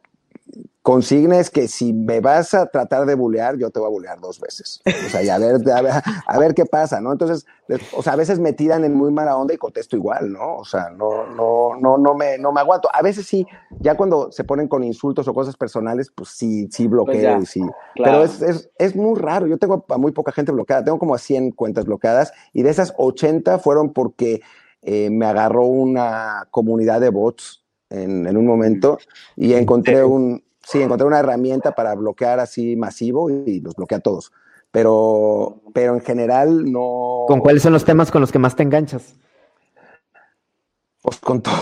[0.89, 4.20] consigna es que si me vas a tratar de bulear, yo te voy a bulear
[4.20, 4.80] dos veces.
[4.86, 5.93] O sea, y a ver, a ver,
[6.26, 7.12] a ver qué pasa, ¿no?
[7.12, 7.45] Entonces,
[7.95, 10.57] o sea, a veces me tiran en muy mala onda y contesto igual, ¿no?
[10.57, 12.89] O sea, no, no, no, no me, no me aguanto.
[12.91, 13.47] A veces sí,
[13.80, 17.61] ya cuando se ponen con insultos o cosas personales, pues sí, sí bloqueo pues sí.
[17.61, 18.22] Claro.
[18.22, 19.47] Pero es, es, es, muy raro.
[19.47, 20.84] Yo tengo a muy poca gente bloqueada.
[20.84, 24.41] Tengo como a 100 cuentas bloqueadas y de esas 80 fueron porque
[24.80, 28.99] eh, me agarró una comunidad de bots en, en un momento
[29.36, 34.03] y encontré un, sí, encontré una herramienta para bloquear así masivo y los bloquea a
[34.03, 34.33] todos.
[34.71, 37.25] Pero, pero en general no.
[37.27, 39.14] ¿Con cuáles son los temas con los que más te enganchas?
[41.01, 41.55] Pues con todo.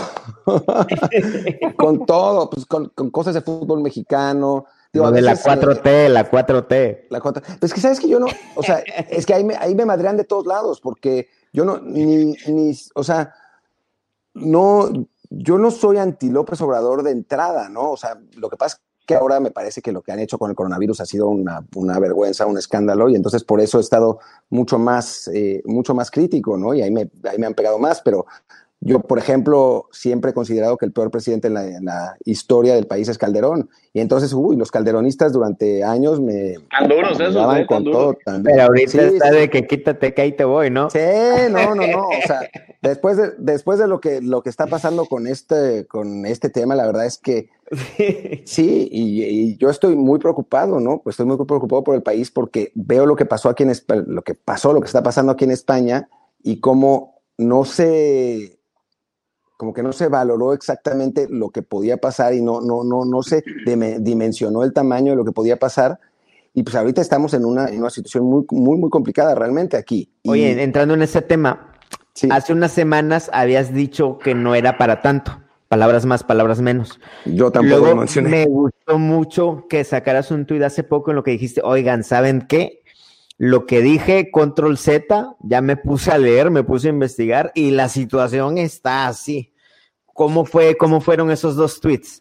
[1.77, 4.65] con todo, pues con, con, cosas de fútbol mexicano.
[4.91, 7.07] Digo, Lo de veces, la 4T, eh, la 4T.
[7.09, 8.79] La 4 Pues que sabes que yo no, o sea,
[9.09, 12.77] es que ahí me, ahí me madrean de todos lados, porque yo no, ni, ni,
[12.95, 13.33] o sea,
[14.33, 14.89] no,
[15.29, 17.91] yo no soy anti López Obrador de entrada, ¿no?
[17.91, 20.37] O sea, lo que pasa es que ahora me parece que lo que han hecho
[20.37, 24.19] con el coronavirus ha sido una, vergüenza, un escándalo, y entonces por eso he estado
[24.49, 26.73] mucho más, eh, mucho más crítico, ¿no?
[26.73, 28.25] Y ahí me, ahí me han pegado más, pero
[28.87, 32.73] yo, por ejemplo, siempre he considerado que el peor presidente en la, en la, historia
[32.73, 33.69] del país es Calderón.
[33.91, 36.55] Y entonces, uy, los calderonistas durante años me.
[36.71, 37.65] Tan duros esos, ¿eh?
[37.67, 38.55] con todo también.
[38.55, 39.35] Pero ahorita sí, está sí.
[39.35, 40.89] de que quítate que ahí te voy, ¿no?
[40.89, 40.99] Sí,
[41.51, 42.07] no, no, no.
[42.07, 42.39] O sea,
[42.81, 46.75] después de, después de lo, que, lo que está pasando con este, con este tema,
[46.75, 47.49] la verdad es que.
[48.45, 51.01] Sí, y, y, yo estoy muy preocupado, ¿no?
[51.01, 54.03] Pues estoy muy preocupado por el país porque veo lo que pasó aquí en España,
[54.07, 56.07] lo que pasó, lo que está pasando aquí en España
[56.41, 58.56] y cómo no se
[59.57, 63.23] como que no se valoró exactamente lo que podía pasar y no, no, no, no
[63.23, 63.43] se
[63.99, 65.99] dimensionó el tamaño de lo que podía pasar.
[66.53, 70.09] Y pues ahorita estamos en una, en una situación muy, muy, muy complicada realmente aquí.
[70.23, 70.29] Y...
[70.29, 71.73] Oye, entrando en ese tema,
[72.13, 72.29] sí.
[72.31, 75.39] hace unas semanas habías dicho que no era para tanto.
[75.67, 76.99] Palabras más, palabras menos.
[77.25, 78.29] Yo tampoco Luego, lo mencioné.
[78.29, 82.45] Me gustó mucho que sacaras un tuit hace poco en lo que dijiste, oigan, ¿saben
[82.47, 82.83] qué?
[83.37, 87.71] Lo que dije, control Z, ya me puse a leer, me puse a investigar y
[87.71, 89.53] la situación está así.
[90.17, 92.19] ¿Cómo, fue, cómo fueron esos dos tweets?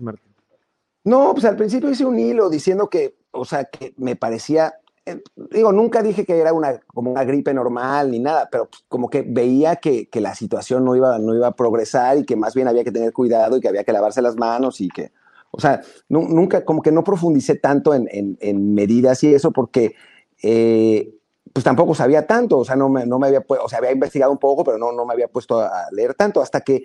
[1.02, 4.74] No, pues al principio hice un hilo diciendo que, o sea, que me parecía,
[5.06, 8.84] eh, digo, nunca dije que era una, como una gripe normal ni nada, pero pues,
[8.88, 12.54] como que veía que, la situación no iba, no iba a progresar y que más
[12.54, 15.12] bien había que tener cuidado y que había que lavarse las manos y que,
[15.52, 19.94] O sea, nunca, como que no profundicé tanto en, medidas y eso porque
[20.42, 21.12] eh,
[21.52, 24.30] pues tampoco sabía tanto, o sea, no me, no me había, o sea, había investigado
[24.30, 26.84] un poco, pero no, no me había puesto a leer tanto hasta que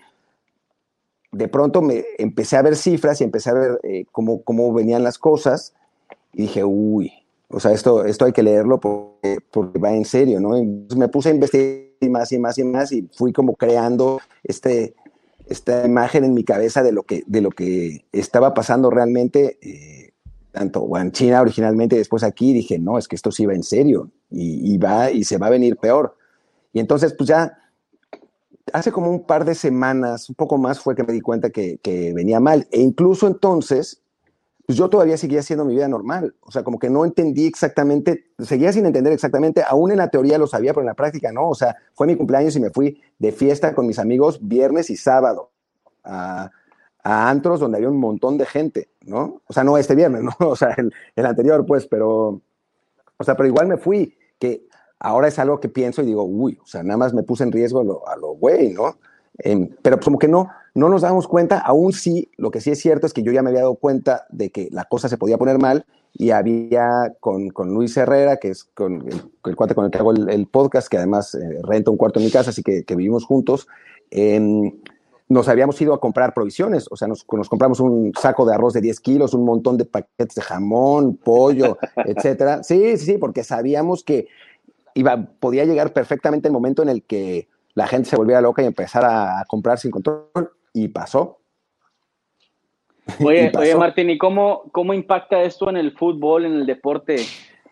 [1.32, 5.04] de pronto me empecé a ver cifras y empecé a ver eh, cómo, cómo venían
[5.04, 5.74] las cosas
[6.34, 7.12] y dije, uy,
[7.50, 10.52] o sea, esto, esto hay que leerlo porque, porque va en serio, ¿no?
[10.96, 14.96] me puse a investigar más y más y más y fui como creando este,
[15.48, 20.01] esta imagen en mi cabeza de lo que, de lo que estaba pasando realmente, eh,
[20.52, 24.10] tanto en China originalmente después aquí, dije, no, es que esto sí va en serio
[24.30, 26.16] y, y, va y se va a venir peor.
[26.74, 27.58] Y entonces, pues ya,
[28.74, 31.80] hace como un par de semanas, un poco más, fue que me di cuenta que,
[31.82, 32.68] que venía mal.
[32.72, 34.02] E incluso entonces,
[34.66, 36.36] pues yo todavía seguía haciendo mi vida normal.
[36.42, 40.38] O sea, como que no entendí exactamente, seguía sin entender exactamente, aún en la teoría
[40.38, 41.50] lo sabía, pero en la práctica no.
[41.50, 44.96] O sea, fue mi cumpleaños y me fui de fiesta con mis amigos viernes y
[44.96, 45.52] sábado
[46.04, 46.52] a,
[47.04, 49.42] a antros donde había un montón de gente, ¿no?
[49.48, 50.34] O sea, no este viernes, ¿no?
[50.40, 52.42] O sea, el, el anterior, pues, pero,
[53.18, 54.66] o sea, pero igual me fui, que
[55.00, 57.52] ahora es algo que pienso y digo, uy, o sea, nada más me puse en
[57.52, 58.98] riesgo a lo güey, ¿no?
[59.40, 62.80] Em, pero como que no, no nos damos cuenta, aún sí, lo que sí es
[62.80, 65.38] cierto es que yo ya me había dado cuenta de que la cosa se podía
[65.38, 69.08] poner mal y había con, con Luis Herrera, que es con
[69.46, 72.26] el, cuate con el que hago el, podcast, que además eh, renta un cuarto en
[72.26, 73.68] mi casa, así que, que vivimos juntos,
[74.12, 74.74] em,
[75.32, 78.74] nos habíamos ido a comprar provisiones, o sea, nos, nos, compramos un saco de arroz
[78.74, 82.64] de 10 kilos, un montón de paquetes de jamón, pollo, etcétera.
[82.64, 84.28] Sí, sí, sí, porque sabíamos que
[84.94, 88.66] iba, podía llegar perfectamente el momento en el que la gente se volviera loca y
[88.66, 91.40] empezara a comprar sin control y pasó.
[93.26, 97.18] Oye, oye Martín, ¿y cómo, cómo impacta esto en el fútbol, en el deporte?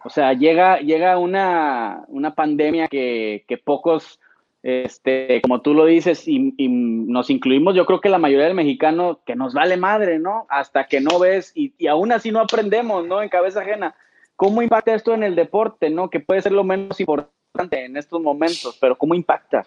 [0.03, 4.18] O sea, llega, llega una, una pandemia que, que, pocos,
[4.61, 9.19] este, como tú lo dices, y, nos incluimos, yo creo que la mayoría del mexicano,
[9.25, 10.45] que nos vale madre, ¿no?
[10.49, 13.21] Hasta que no ves, y, y aún así no aprendemos, ¿no?
[13.21, 13.95] En cabeza ajena.
[14.35, 16.09] ¿Cómo impacta esto en el deporte, ¿no?
[16.09, 19.65] Que puede ser lo menos importante en estos momentos, pero ¿cómo impacta?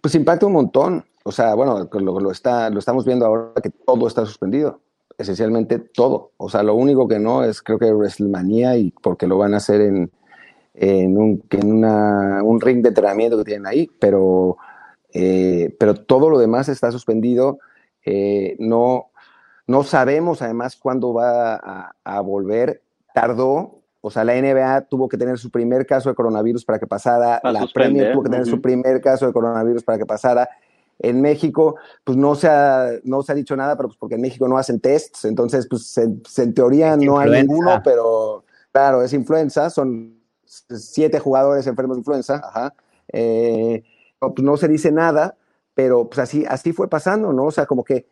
[0.00, 1.04] Pues impacta un montón.
[1.24, 4.80] O sea, bueno, lo, está, lo estamos viendo ahora que todo está suspendido.
[5.16, 6.32] Esencialmente todo.
[6.36, 9.58] O sea, lo único que no es, creo que WrestleMania, y porque lo van a
[9.58, 10.10] hacer en,
[10.74, 14.56] en, un, en una, un ring de entrenamiento que tienen ahí, pero,
[15.12, 17.58] eh, pero todo lo demás está suspendido.
[18.04, 19.10] Eh, no,
[19.66, 22.82] no sabemos además cuándo va a, a volver.
[23.14, 26.86] Tardó, o sea, la NBA tuvo que tener su primer caso de coronavirus para que
[26.86, 30.48] pasara, la Premier tuvo que tener su primer caso de coronavirus para que pasara.
[30.98, 34.20] En México, pues no se ha, no se ha dicho nada, pero pues porque en
[34.20, 39.70] México no hacen tests, entonces, pues en teoría no hay ninguno, pero claro, es influenza,
[39.70, 42.74] son siete jugadores enfermos de influenza, ajá.
[43.12, 43.82] Eh,
[44.18, 45.36] pues no se dice nada,
[45.74, 47.44] pero pues así, así fue pasando, ¿no?
[47.44, 48.06] O sea, como que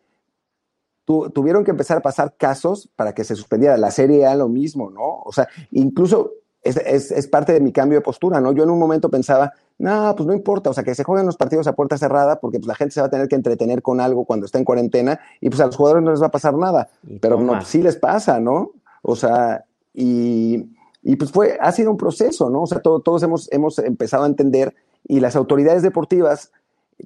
[1.05, 3.77] tuvieron que empezar a pasar casos para que se suspendiera.
[3.77, 5.21] La serie A lo mismo, ¿no?
[5.25, 6.31] O sea, incluso
[6.63, 8.53] es, es, parte de mi cambio de postura, ¿no?
[8.53, 11.35] Yo en un momento pensaba, no, pues no importa, o sea, que se jueguen los
[11.35, 13.99] partidos a puerta cerrada porque pues, la gente se va a tener que entretener con
[13.99, 16.53] algo cuando está en cuarentena y pues a los jugadores no les va a pasar
[16.53, 16.89] nada.
[17.19, 18.71] Pero no, sí les pasa, ¿no?
[19.01, 20.69] O sea, y,
[21.03, 22.63] y, pues fue, ha sido un proceso, ¿no?
[22.63, 24.73] O sea, todos hemos, hemos empezado a entender
[25.05, 26.51] y las autoridades deportivas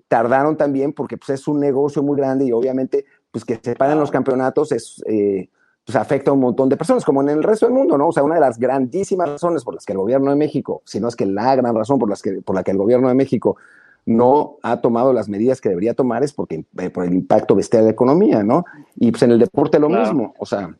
[0.07, 3.99] tardaron también porque pues es un negocio muy grande y obviamente pues que se paguen
[3.99, 5.49] los campeonatos es, eh,
[5.85, 8.09] pues afecta a un montón de personas, como en el resto del mundo, ¿no?
[8.09, 10.99] O sea, una de las grandísimas razones por las que el gobierno de México, si
[10.99, 13.13] no es que la gran razón por, las que, por la que el gobierno de
[13.13, 13.55] México
[14.05, 17.83] no ha tomado las medidas que debería tomar es porque, eh, por el impacto bestial
[17.83, 18.65] de la economía, ¿no?
[18.95, 20.75] Y pues en el deporte lo mismo, o sea,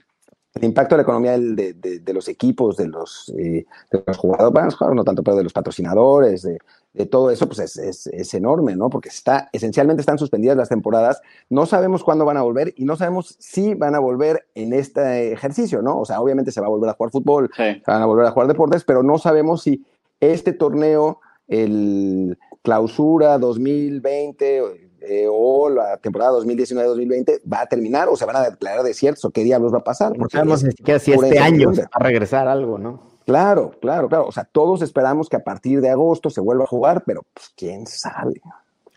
[0.54, 4.76] el impacto de la economía de, de, los equipos, de los, eh, de los jugadores,
[4.94, 6.58] no tanto, pero de los patrocinadores, de,
[6.94, 8.90] de todo eso, pues es, es, es, enorme, ¿no?
[8.90, 12.96] Porque está, esencialmente están suspendidas las temporadas, no sabemos cuándo van a volver y no
[12.96, 16.00] sabemos si van a volver en este ejercicio, ¿no?
[16.00, 18.32] O sea, obviamente se va a volver a jugar fútbol, se van a volver a
[18.32, 19.86] jugar deportes, pero no sabemos si
[20.20, 28.26] este torneo, el clausura 2020 eh, o la temporada 2019-2020 va a terminar o se
[28.26, 30.18] van a declarar desiertos o qué diablos va a pasar.
[30.18, 33.18] No sabemos ni siquiera si este año va a regresar algo, ¿no?
[33.26, 34.28] Claro, claro, claro.
[34.28, 37.52] O sea, todos esperamos que a partir de agosto se vuelva a jugar, pero pues
[37.56, 38.42] quién sabe.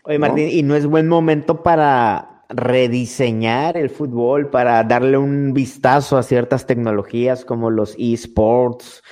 [0.03, 6.17] Oye, Martín, ¿y no es buen momento para rediseñar el fútbol, para darle un vistazo
[6.17, 9.03] a ciertas tecnologías como los esports,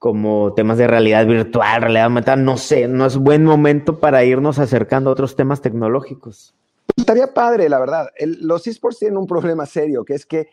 [0.00, 2.36] como temas de realidad virtual, realidad aumentada?
[2.36, 6.54] No sé, no es buen momento para irnos acercando a otros temas tecnológicos.
[6.96, 8.08] Estaría padre, la verdad.
[8.18, 10.48] los esports tienen un problema serio, que es que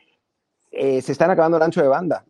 [0.71, 2.25] eh, se están acabando el ancho de banda.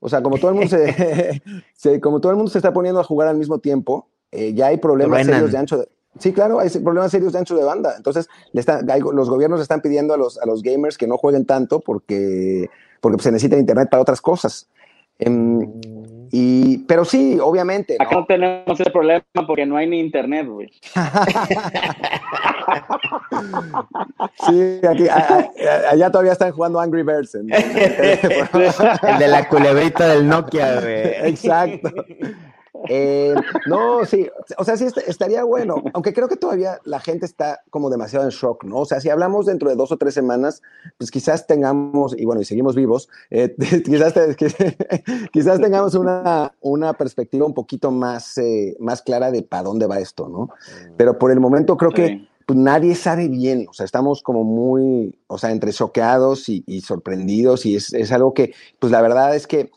[0.00, 3.04] O sea, como todo el mundo se, como todo el mundo se está poniendo a
[3.04, 5.88] jugar al mismo tiempo, eh, ya hay problemas serios de ancho de,
[6.18, 7.94] Sí, claro, hay problemas serios de ancho de banda.
[7.96, 8.64] Entonces, le
[9.12, 13.22] los gobiernos están pidiendo a los, a los gamers que no jueguen tanto porque, porque
[13.22, 14.68] se necesita internet para otras cosas.
[15.18, 15.60] Em,
[16.30, 17.96] y, pero sí, obviamente.
[17.98, 20.70] Acá no tenemos ese problema porque no hay ni internet, güey.
[24.46, 27.34] sí, aquí, allá todavía están jugando Angry Birds.
[27.34, 31.30] el de la culebrita del Nokia, güey.
[31.30, 31.90] Exacto.
[32.88, 33.34] Eh,
[33.66, 37.90] no, sí, o sea, sí estaría bueno, aunque creo que todavía la gente está como
[37.90, 38.78] demasiado en shock, ¿no?
[38.78, 40.62] O sea, si hablamos dentro de dos o tres semanas,
[40.98, 43.54] pues quizás tengamos, y bueno, y seguimos vivos, eh,
[43.84, 44.14] quizás,
[45.32, 49.98] quizás tengamos una, una perspectiva un poquito más, eh, más clara de para dónde va
[49.98, 50.48] esto, ¿no?
[50.96, 55.18] Pero por el momento creo que pues, nadie sabe bien, o sea, estamos como muy,
[55.26, 59.34] o sea, entre choqueados y, y sorprendidos, y es, es algo que, pues la verdad
[59.34, 59.70] es que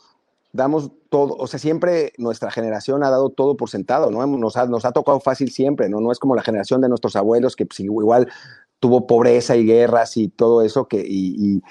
[0.53, 4.25] damos todo, o sea, siempre nuestra generación ha dado todo por sentado, ¿no?
[4.25, 5.99] Nos ha, nos ha tocado fácil siempre, ¿no?
[5.99, 8.29] No es como la generación de nuestros abuelos que pues, igual
[8.79, 11.61] tuvo pobreza y guerras y todo eso, que, y,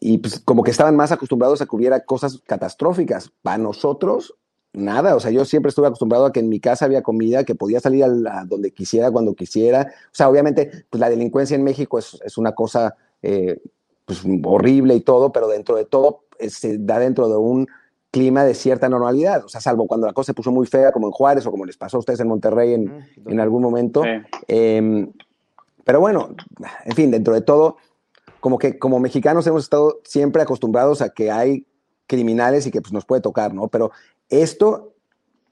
[0.00, 3.32] y, pues como que estaban más acostumbrados a que hubiera cosas catastróficas.
[3.42, 4.34] Para nosotros,
[4.72, 7.54] nada, o sea, yo siempre estuve acostumbrado a que en mi casa había comida, que
[7.54, 9.92] podía salir a, donde quisiera, cuando quisiera.
[10.06, 13.60] O sea, obviamente, pues la delincuencia en México es, es una cosa eh,
[14.04, 17.68] pues, horrible y todo, pero dentro de todo eh, se da dentro de un
[18.14, 21.08] clima de cierta normalidad, o sea, salvo cuando la cosa se puso muy fea, como
[21.08, 24.04] en Juárez o como les pasó a ustedes en Monterrey en, en algún momento.
[24.46, 25.10] Em,
[25.82, 26.28] pero bueno,
[26.84, 27.76] en fin, dentro de todo,
[28.38, 31.66] como que como mexicanos hemos estado siempre acostumbrados a que hay
[32.06, 33.66] criminales y que pues, nos puede tocar, ¿no?
[33.66, 33.90] Pero
[34.28, 34.92] esto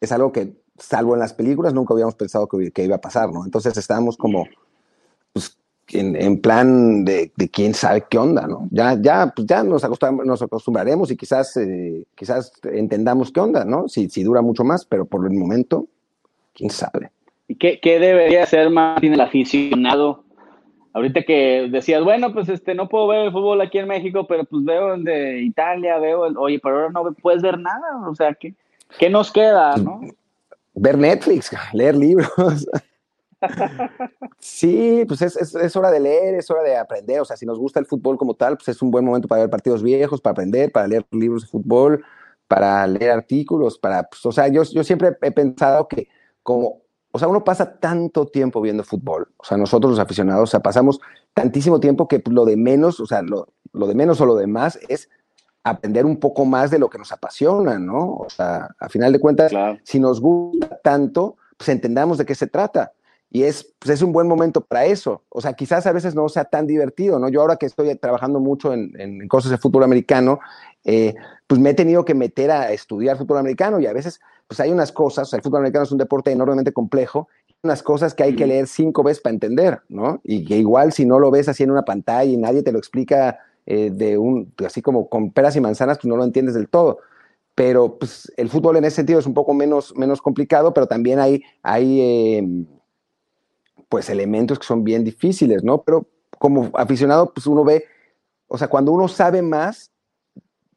[0.01, 3.33] es algo que, salvo en las películas, nunca habíamos pensado que, que iba a pasar,
[3.33, 3.45] ¿no?
[3.45, 4.47] Entonces estábamos como,
[5.93, 8.69] pues, en, plan de, quién sabe qué onda, ¿no?
[8.71, 9.83] Ya, ya, pues ya nos,
[10.25, 13.89] nos acostumbraremos y quizás, eh, quizás entendamos qué onda, ¿no?
[13.89, 15.87] Si, si dura mucho más, pero por el momento,
[16.55, 17.11] quién sabe.
[17.49, 20.25] ¿Y qué, qué debería hacer Martín el aficionado?
[20.95, 24.45] Ahorita que decías, bueno, pues este, no puedo ver el fútbol aquí en México, pero
[24.45, 28.15] pues veo el de Italia, veo el, oye, pero ahora no puedes ver nada, o
[28.15, 28.55] sea, ¿qué,
[28.99, 30.01] qué nos queda, no?
[30.75, 32.67] Ver Netflix, leer libros.
[34.39, 37.21] Sí, pues es, hora de leer, es hora de aprender.
[37.21, 39.43] O sea, si nos gusta el fútbol como tal, pues es un buen momento para
[39.43, 42.05] ver partidos viejos, para aprender, para leer libros de fútbol,
[42.49, 46.09] para leer artículos, para, pues, o sea, yo, yo siempre he pensado que
[46.43, 50.51] como, o sea, uno pasa tanto tiempo viendo fútbol, o sea, nosotros los aficionados, o
[50.51, 51.01] sea, pasamos
[51.33, 54.79] tantísimo tiempo que lo de menos, o sea, lo, de menos o lo de más
[54.89, 55.09] es
[55.63, 58.17] aprender un poco más de lo que nos apasiona, ¿no?
[58.17, 59.53] O sea, a final de cuentas,
[59.85, 62.93] si nos gusta tanto, pues entendamos de qué se trata
[63.35, 65.23] y es, pues es un buen momento para eso.
[65.31, 67.31] O sea, quizás a veces no sea tan divertido, ¿no?
[67.31, 70.39] Yo ahora que estoy trabajando mucho en, en cosas de fútbol americano,
[70.85, 71.15] eh,
[71.47, 74.71] pues me he tenido que meter a estudiar fútbol americano y a veces, pues hay
[74.71, 77.29] unas cosas, o sea, el fútbol americano es un deporte enormemente complejo,
[77.63, 80.21] unas cosas que hay que leer cinco veces para entender, ¿no?
[80.25, 82.79] Y que igual si no lo ves así en una pantalla y nadie te lo
[82.79, 86.69] explica eh, de un, así como con peras y manzanas, pues no lo entiendes del
[86.69, 86.99] todo
[87.55, 91.21] pero pues el fútbol en ese sentido es un poco menos, menos complicado, pero también
[91.21, 92.49] hay, hay eh,
[93.93, 95.83] pues elementos que son bien difíciles, ¿no?
[95.83, 96.07] Pero
[96.39, 97.85] como aficionado, pues uno ve,
[98.49, 99.91] o sea, cuando uno sabe más,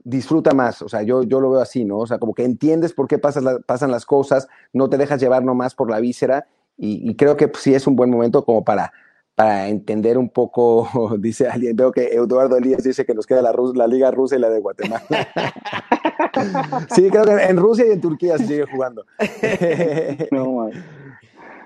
[0.03, 1.99] disfruta más, o sea, yo, yo lo veo así, ¿no?
[1.99, 5.45] O sea, como que entiendes por qué pasan, pasan las cosas, no te dejas llevar
[5.45, 6.45] nomás por la víscera
[6.75, 8.91] y, creo que pues, sí es un buen momento como para,
[9.33, 13.55] para entender un poco, dice alguien, veo que Eduardo Elías dice que nos queda la,
[13.75, 15.05] la Liga Rusa y la de Guatemala.
[16.93, 19.05] sí, creo que en Rusia y en Turquía se sigue jugando.
[20.31, 20.69] no,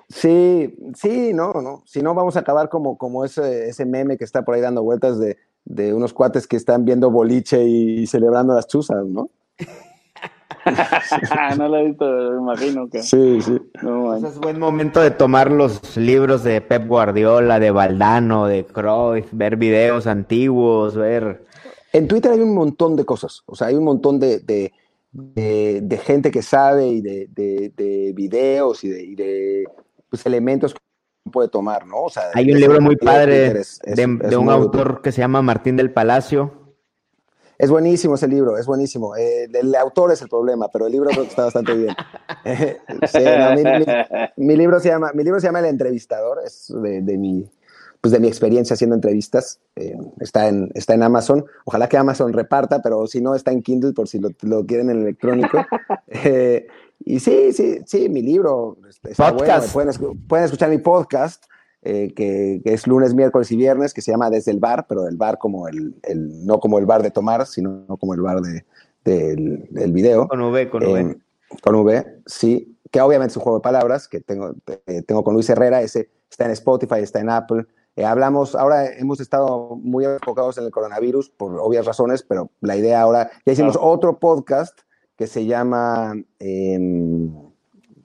[0.09, 1.83] Sí, sí, no, no.
[1.85, 4.83] Si no, vamos a acabar como, como ese, ese meme que está por ahí dando
[4.83, 9.29] vueltas de, de unos cuates que están viendo boliche y, celebrando las chuzas, ¿no?
[11.57, 13.03] no lo he visto, me imagino que.
[13.03, 13.61] Sí, sí.
[14.25, 19.57] es buen momento de tomar los libros de Pep Guardiola, de Valdano, de Cruyff, ver
[19.57, 21.45] videos antiguos, ver.
[21.93, 23.43] En Twitter hay un montón de cosas.
[23.45, 24.71] O sea, hay un montón de, de,
[25.13, 29.65] de, gente que sabe y de, de videos y de,
[30.09, 30.79] pues, elementos que
[31.31, 32.03] puede tomar, ¿no?
[32.03, 33.53] O sea, Hay un libro muy padre
[33.83, 36.59] de, un autor que se llama Martín del Palacio.
[37.57, 39.17] Es buenísimo ese libro, es buenísimo.
[39.17, 41.93] Eh, el, autor es el problema, pero el libro está bastante bien.
[44.37, 47.51] mi, libro se llama, mi libro se llama El Entrevistador, es de, mi,
[47.99, 49.59] pues de mi experiencia haciendo entrevistas.
[49.75, 51.45] Eh, está, en, está en Amazon.
[51.65, 54.89] Ojalá que Amazon reparta, pero si no, está en Kindle por si lo, lo quieren
[54.89, 55.65] en electrónico.
[56.99, 59.63] Y sí, sí, sí, mi libro está bueno.
[60.27, 61.45] Pueden, escuchar mi podcast,
[61.81, 65.17] eh, que, es lunes, miércoles y viernes, que se llama Desde el Bar, pero del
[65.17, 68.65] bar como el, el no como el bar de tomar, sino como el bar de,
[69.03, 70.27] del, video.
[70.27, 71.01] Con V, con V.
[71.01, 71.17] Eh,
[71.61, 72.77] con V, sí.
[72.91, 74.53] que obviamente es un juego de palabras que tengo,
[74.85, 77.65] eh, tengo con Luis Herrera, ese está en Spotify, está en Apple.
[77.95, 82.75] Eh, hablamos, ahora hemos estado muy enfocados en el coronavirus por obvias razones, pero la
[82.77, 84.79] idea ahora, ya hicimos otro podcast
[85.19, 87.29] que se llama, em,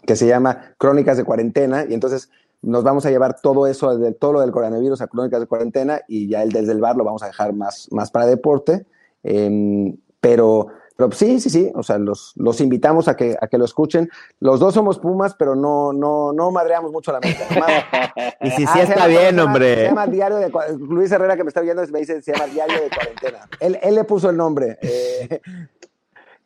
[0.05, 2.29] que se llama Crónicas de Cuarentena, y entonces
[2.61, 6.27] nos vamos a llevar todo eso, todo lo del coronavirus a Crónicas de Cuarentena, y
[6.27, 8.85] ya el desde el bar lo vamos a dejar más, más para deporte.
[9.23, 13.59] Em, pero pero sí, sí, sí, o sea, los, los invitamos a que, a que
[13.59, 14.09] lo escuchen.
[14.39, 17.43] Los dos somos Pumas, pero no, no, no madreamos mucho la mente.
[18.41, 19.75] y si sí está bien, hombre.
[19.75, 22.81] Se llama Diario de Luis Herrera, que me está viendo, me dice, se llama Diario
[22.81, 23.49] de Cuarentena.
[23.59, 24.79] Él, él le puso el nombre.
[24.83, 25.41] Eh,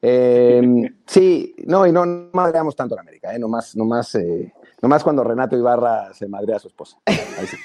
[0.00, 3.38] eh, sí, no, y no, madreamos tanto la América, ¿eh?
[3.38, 6.98] Nomás, nomás, eh, nomás cuando Renato Ibarra se madrea a su esposa.
[7.06, 7.56] Ahí sí.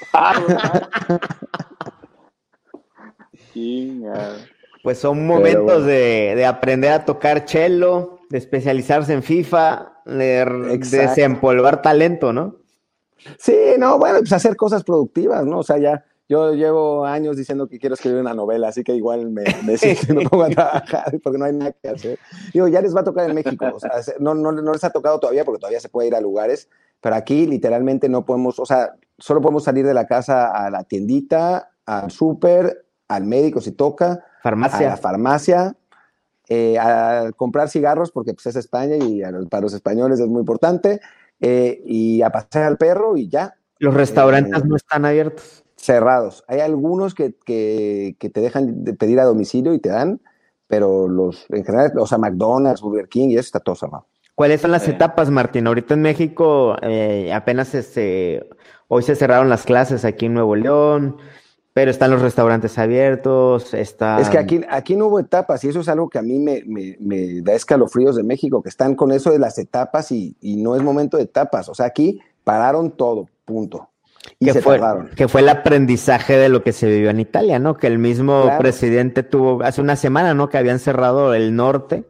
[4.82, 12.34] Pues son momentos de, aprender a tocar cello, de especializarse en FIFA, de desempolvar talento,
[12.34, 12.56] ¿no?
[13.38, 15.60] Sí, no, bueno, pues hacer cosas productivas, ¿no?
[15.60, 19.30] O sea, ya yo llevo años diciendo que quiero escribir una novela, así que igual
[19.30, 19.76] me, me,
[20.14, 22.18] me pongo a trabajar porque no hay nada que hacer.
[22.52, 24.90] Digo, ya les va a tocar en México, o sea, no, no, no les ha
[24.90, 26.68] tocado todavía porque todavía se puede ir a lugares,
[27.00, 30.84] pero aquí literalmente no podemos, o sea, solo podemos salir de la casa a la
[30.84, 34.86] tiendita, al súper, al médico si toca, Farmacia.
[34.86, 35.76] a la farmacia,
[36.48, 41.00] eh, a comprar cigarros, porque pues, es España y para los españoles es muy importante,
[41.40, 43.54] eh, y a pasear al perro y ya.
[43.78, 45.63] Los restaurantes eh, no están abiertos.
[45.84, 46.44] Cerrados.
[46.48, 50.20] Hay algunos que, que, te dejan de pedir a domicilio y te dan,
[50.66, 54.06] pero los, en general, o sea, McDonald's, Burger King y eso está todo cerrado.
[54.34, 55.66] ¿Cuáles son las etapas, Martín?
[55.66, 56.74] Ahorita en México
[57.32, 58.48] apenas este,
[58.88, 61.18] hoy se cerraron las clases aquí en Nuevo León.
[61.74, 64.20] Pero están los restaurantes abiertos, está...
[64.20, 66.62] Es que aquí, aquí no hubo etapas y eso es algo que a mí me,
[66.64, 70.82] me, da escalofríos de México, que están con eso de las etapas y, no es
[70.84, 71.68] momento de etapas.
[71.68, 73.88] O sea, aquí pararon todo, punto.
[74.38, 74.80] Y que, fue,
[75.16, 77.76] que fue el aprendizaje de lo que se vivió en Italia, ¿no?
[77.76, 80.48] Que el mismo presidente tuvo hace una semana, ¿no?
[80.48, 82.06] Que habían cerrado el norte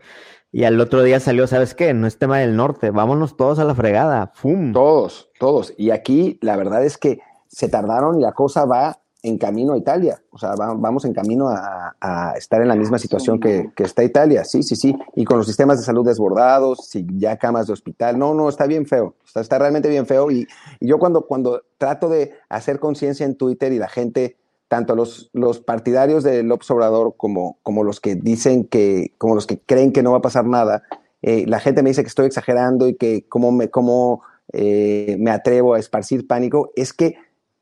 [0.55, 1.93] y al otro día salió, ¿sabes qué?
[1.95, 4.73] No es tema del norte, vámonos todos a la fregada, ¡fum!
[4.73, 5.75] Todos, todos.
[5.77, 9.79] Y aquí la verdad es que se tardaron y la cosa va en camino a
[9.79, 10.23] Italia.
[10.31, 14.45] O sea, vamos en camino a, estar en la misma situación que, está Italia.
[14.45, 14.95] Sí, sí, sí.
[15.17, 18.19] Y con los sistemas de salud desbordados, si ya camas de hospital.
[18.19, 19.15] No, no, está bien feo.
[19.25, 20.31] Está, está realmente bien feo.
[20.31, 20.47] Y,
[20.81, 24.37] yo cuando, cuando trato de hacer conciencia en Twitter y la gente,
[24.69, 29.47] tanto los, los partidarios de López Obrador como, como los que dicen que, como los
[29.47, 30.83] que creen que no va a pasar nada,
[31.23, 34.23] eh, la gente me dice que estoy exagerando y que cómo me, cómo,
[34.53, 36.71] eh, me atrevo a esparcir pánico.
[36.77, 37.17] Es que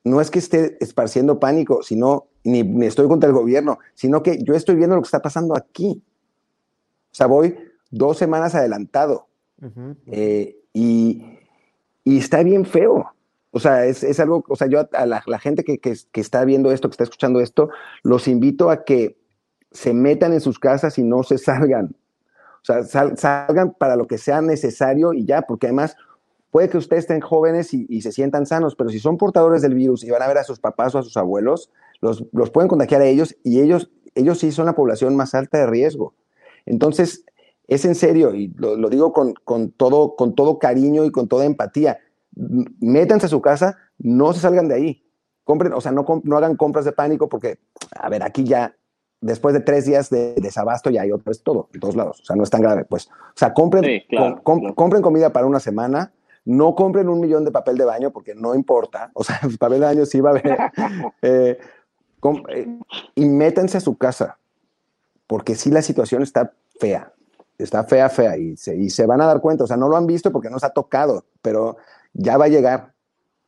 [0.05, 4.43] no es que esté esparciendo pánico, sino, ni, ni, estoy contra el gobierno, sino que
[4.43, 6.03] yo estoy viendo lo que está pasando aquí.
[7.13, 7.57] O sea, voy
[7.91, 9.29] dos semanas adelantado.
[10.07, 11.39] Eh, y,
[12.05, 13.15] está bien feo.
[13.53, 15.79] O sea, es, algo, o sea, yo a la, gente que,
[16.15, 17.69] está viendo esto, que está escuchando esto,
[18.03, 19.19] los invito a que
[19.71, 21.95] se metan en sus casas y no se salgan.
[22.63, 25.97] O sea, salgan para lo que sea necesario y ya, porque además
[26.53, 30.05] puede que ustedes estén jóvenes y, se sientan sanos, pero si son portadores del virus
[30.05, 31.71] y van a ver a sus papás o a sus abuelos,
[32.03, 35.67] los, pueden contagiar a ellos y ellos, ellos sí son la población más alta de
[35.67, 36.15] riesgo.
[36.67, 37.25] Entonces,
[37.69, 39.35] es en serio, y lo, digo con,
[39.73, 42.01] todo, con todo cariño y con toda empatía,
[42.81, 45.07] métanse a su casa, no se salgan de ahí.
[45.45, 47.61] Compren, o sea, no, no hagan compras de pánico porque,
[47.97, 48.77] a ver, aquí ya,
[49.23, 52.21] después de tres días de desabasto ya hay otra vez todo, en todos lados.
[52.21, 53.07] O sea, no es tan grave, pues.
[53.07, 54.03] O sea, compren,
[54.75, 56.13] compren comida para una semana,
[56.45, 59.11] no compren un millón de papel de baño porque no importa.
[59.15, 60.59] O sea, el papel de baño sí va a haber.
[61.23, 61.59] Eh,
[62.51, 62.79] eh,
[63.17, 64.39] y métanse a su casa
[65.27, 67.13] porque sí la situación está fea.
[67.59, 68.37] Está fea, fea.
[68.37, 69.65] Y se, y se van a dar cuenta.
[69.65, 71.77] O sea, no lo han visto porque no se ha tocado, pero
[72.13, 72.93] ya va a llegar.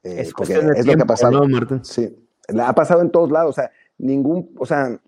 [0.02, 1.42] Eh, es, porque es lo que ha pasado.
[1.82, 2.16] sí,
[2.48, 3.50] la ha pasado en todos lados.
[3.50, 4.50] O sea, ningún.
[4.58, 4.98] O sea,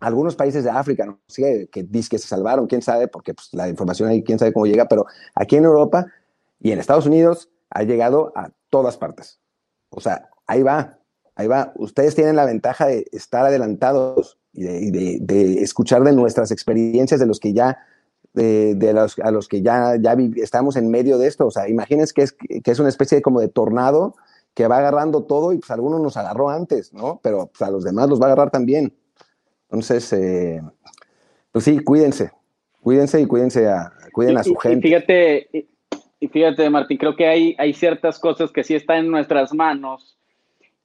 [0.00, 3.48] algunos países de África, no sé, que dicen que se salvaron, quién sabe, porque pues,
[3.52, 6.06] la información ahí, quién sabe cómo llega, pero aquí en Europa
[6.64, 9.38] y en Estados Unidos ha llegado a todas partes.
[9.90, 10.98] O sea, ahí va,
[11.36, 11.74] ahí va.
[11.76, 17.38] Ustedes tienen la ventaja de estar adelantados y de, escuchar de nuestras experiencias, de los
[17.38, 17.84] que ya,
[18.32, 21.46] de, los, a los que ya, ya estamos en medio de esto.
[21.46, 24.16] O sea, imagínense que es, que es una especie de, como de tornado
[24.54, 27.20] que va agarrando todo y pues algunos nos agarró antes, ¿no?
[27.22, 28.94] Pero pues, a los demás los va a agarrar también.
[29.64, 30.62] Entonces, eh,
[31.52, 32.32] pues sí, cuídense,
[32.80, 34.88] cuídense y cuídense a, cuiden a su gente.
[34.88, 35.73] Y fíjate,
[36.28, 40.16] fíjate, Martín, creo que hay, hay ciertas cosas que sí están en nuestras manos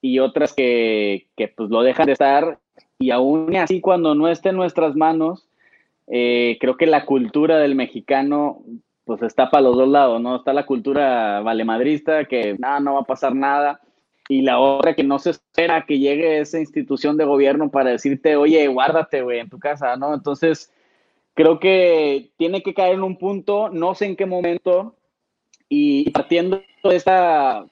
[0.01, 2.59] y otras que, pues lo dejan de estar.
[2.97, 5.47] Y aún así, cuando no esté en nuestras manos,
[6.07, 8.63] eh, creo que la cultura del mexicano
[9.05, 10.35] pues está para los dos lados, ¿no?
[10.35, 13.81] Está la cultura valemadrista que nada, no va a pasar nada.
[14.27, 18.35] Y la otra que no se espera que llegue esa institución de gobierno para decirte,
[18.35, 20.13] oye, guárdate, güey, en tu casa, ¿no?
[20.13, 20.71] Entonces,
[21.33, 24.95] creo que tiene que caer en un punto, no sé en qué momento,
[25.69, 27.65] y partiendo de esta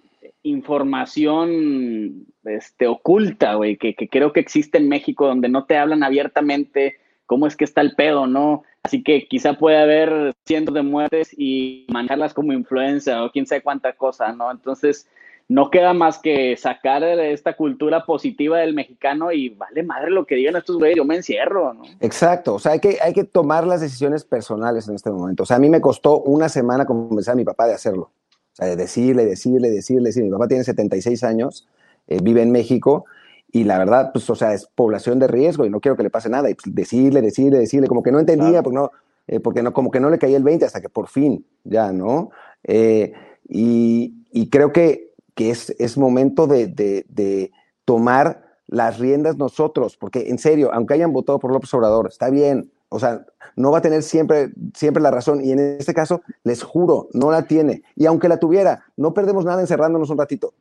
[0.43, 6.04] información este, oculta, güey, que, que creo que existe en México, donde no te hablan
[6.04, 8.64] abiertamente cómo es que está el pedo, ¿no?
[8.84, 13.62] Así que quizá puede haber cientos de muertes y manejarlas como influencia o quién sabe
[13.62, 14.50] cuánta cosa, ¿no?
[14.50, 15.10] Entonces,
[15.50, 20.36] no queda más que sacar esta cultura positiva del mexicano y vale madre lo que
[20.36, 21.84] digan estos güeyes, yo me encierro, ¿no?
[22.02, 25.43] Exacto, o sea, hay que, hay que tomar las decisiones personales en este momento.
[25.43, 28.12] O sea, a mí me costó una semana convencer a mi papá de hacerlo.
[28.54, 30.30] O sea, de decirle, decirle, decirle, decirle.
[30.30, 31.68] Mi papá tiene 76 años,
[32.08, 33.06] eh, vive en México
[33.52, 36.10] y la verdad, pues, o sea, es población de riesgo y no quiero que le
[36.10, 36.50] pase nada.
[36.50, 38.91] Y pues, decirle, decirle, decirle, como que no entendía, porque, no,
[39.28, 41.91] eh, porque no, como que no le caía el 20 hasta que por fin, ya,
[41.91, 42.32] ¿no?
[42.64, 43.14] Eh,
[43.48, 45.07] y, y, creo que,
[45.38, 47.51] que es, es momento de, de, de,
[47.85, 52.71] tomar las riendas nosotros, porque en serio, aunque hayan votado por López Obrador, está bien,
[52.89, 53.23] o sea,
[53.55, 55.45] no va a tener siempre, siempre la razón.
[55.45, 57.83] Y en este caso, les juro, no la tiene.
[57.95, 60.55] Y aunque la tuviera, no perdemos nada encerrándonos un ratito.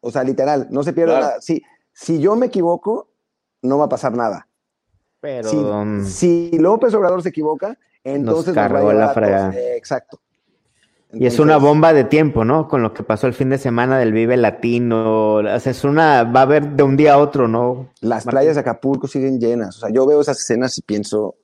[0.00, 1.26] O sea, literal, no se pierde claro.
[1.26, 1.40] nada.
[1.40, 1.62] Sí,
[1.92, 3.08] si yo me equivoco,
[3.62, 4.46] no va a pasar nada.
[5.20, 9.50] Pero si, um, si López Obrador se equivoca, entonces nos cargó nos la frega.
[9.54, 10.20] Eh, exacto.
[11.14, 12.66] Entonces, y es una bomba de tiempo, ¿no?
[12.66, 15.34] Con lo que pasó el fin de semana del Vive Latino.
[15.36, 16.24] O sea, es una.
[16.24, 17.90] Va a haber de un día a otro, ¿no?
[18.00, 18.30] Las Martín.
[18.30, 19.76] playas de Acapulco siguen llenas.
[19.76, 21.36] O sea, yo veo esas escenas y pienso.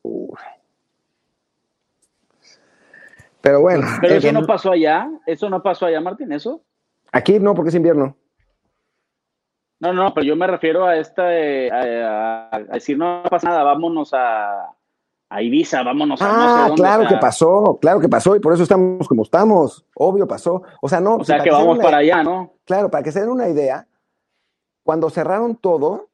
[3.40, 3.86] Pero bueno.
[4.00, 5.08] Pero eso no pasó allá.
[5.24, 6.62] Eso no pasó allá, Martín, ¿eso?
[7.12, 8.16] Aquí no, porque es invierno.
[9.78, 13.62] No, no, pero yo me refiero a esta, eh, a, a, decir, no pasa nada,
[13.62, 14.74] vámonos a,
[15.30, 16.26] a Ibiza, vámonos a...
[16.26, 18.64] Ah, no sé dónde, claro o sea, que pasó, claro que pasó, y por eso
[18.64, 20.62] estamos como estamos, obvio pasó.
[20.82, 21.16] O sea, no...
[21.16, 22.54] O sea, que vamos una, para allá, ¿no?
[22.64, 23.86] Claro, para que se den una idea,
[24.82, 26.08] cuando cerraron todo,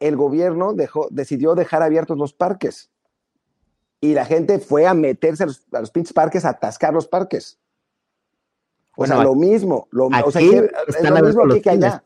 [0.00, 2.90] el gobierno dejó, decidió dejar abiertos los parques.
[4.00, 7.06] Y la gente fue a meterse a los, a los pinches parques, a atascar los
[7.06, 7.60] parques.
[8.94, 12.02] O bueno, sea, lo mismo, lo, o sea, es lo mismo aquí que allá.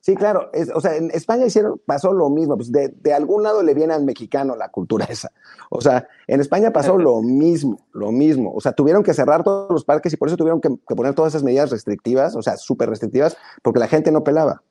[0.00, 0.50] Sí, claro.
[0.52, 2.56] Es, o sea, en España hicieron, pasó lo mismo.
[2.56, 5.30] Pues de, de, algún lado le viene al mexicano la cultura esa.
[5.68, 8.52] O sea, en España pasó lo mismo, lo mismo.
[8.54, 11.14] O sea, tuvieron que cerrar todos los parques y por eso tuvieron que, que poner
[11.14, 14.62] todas esas medidas restrictivas, o sea, súper restrictivas, porque la gente no pelaba.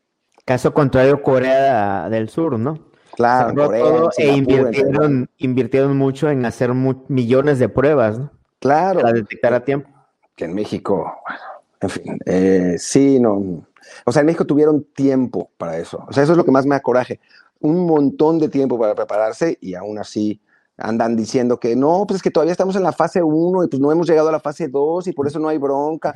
[0.45, 2.89] Caso contrario, Corea del Sur, ¿no?
[3.15, 8.31] Claro, Cerró Corea, todo e invirtieron mucho en hacer mu millones de pruebas, ¿no?
[8.59, 9.01] Claro.
[9.01, 9.89] Para detectar a tiempo.
[10.35, 11.41] Que en México, bueno,
[11.81, 13.67] en fin, eh, sí, no.
[14.05, 16.05] O sea, en México tuvieron tiempo para eso.
[16.07, 17.19] O sea, eso es lo que más me da coraje.
[17.59, 20.41] Un montón de tiempo para prepararse y aún así
[20.77, 23.81] andan diciendo que no, pues es que todavía estamos en la fase 1 y pues
[23.81, 26.13] no hemos llegado a la fase 2 y por eso no hay bronca.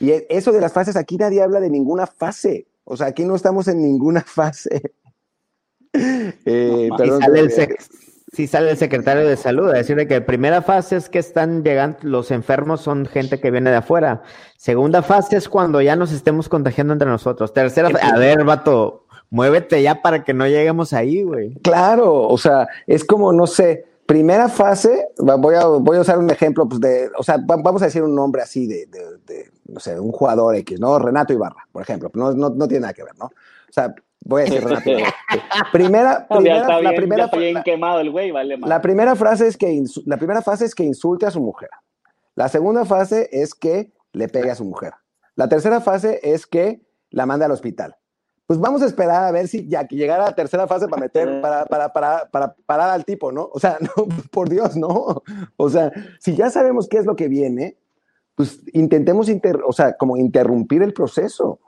[0.00, 2.66] Y eso de las fases, aquí nadie habla de ninguna fase.
[2.84, 4.94] O sea, aquí no estamos en ninguna fase.
[5.92, 7.50] eh, no, perdón, sale el
[8.32, 11.98] si sale el secretario de salud a decirle que primera fase es que están llegando,
[12.02, 14.22] los enfermos son gente que viene de afuera.
[14.56, 17.52] Segunda fase es cuando ya nos estemos contagiando entre nosotros.
[17.52, 21.54] Tercera, a ver, vato, muévete ya para que no lleguemos ahí, güey.
[21.62, 26.30] Claro, o sea, es como, no sé, primera fase, voy a, voy a usar un
[26.30, 29.80] ejemplo, pues de, o sea, vamos a decir un nombre así de, de, de no
[29.80, 30.98] sé, un jugador X, ¿no?
[30.98, 33.26] Renato Ibarra, por ejemplo, no, no, no tiene nada que ver, ¿no?
[33.26, 34.98] O sea, Voy a decir rápido.
[35.72, 38.58] primera, primera, está bien, la primera, está bien quemado el güey, vale.
[38.58, 41.70] La primera frase es que la primera fase es que insulte a su mujer.
[42.34, 44.94] La segunda fase es que le pegue a su mujer.
[45.36, 47.96] La tercera fase es que la mande al hospital.
[48.46, 51.40] Pues vamos a esperar a ver si ya que llegara la tercera fase para meter,
[51.42, 53.48] para, para, para, para parar al tipo, ¿no?
[53.52, 55.22] O sea, no, por Dios, no.
[55.56, 57.76] O sea, si ya sabemos qué es lo que viene,
[58.34, 61.60] pues intentemos, inter, o sea, como interrumpir el proceso.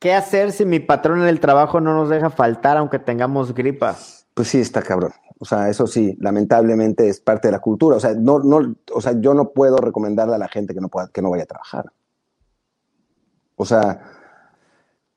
[0.00, 3.96] ¿Qué hacer si mi patrón en el trabajo no nos deja faltar aunque tengamos gripa?
[4.32, 5.12] Pues sí, está cabrón.
[5.38, 7.96] O sea, eso sí, lamentablemente es parte de la cultura.
[7.96, 10.88] O sea, no, no, o sea, yo no puedo recomendarle a la gente que no,
[10.88, 11.92] pueda, que no vaya a trabajar.
[13.56, 14.00] O sea,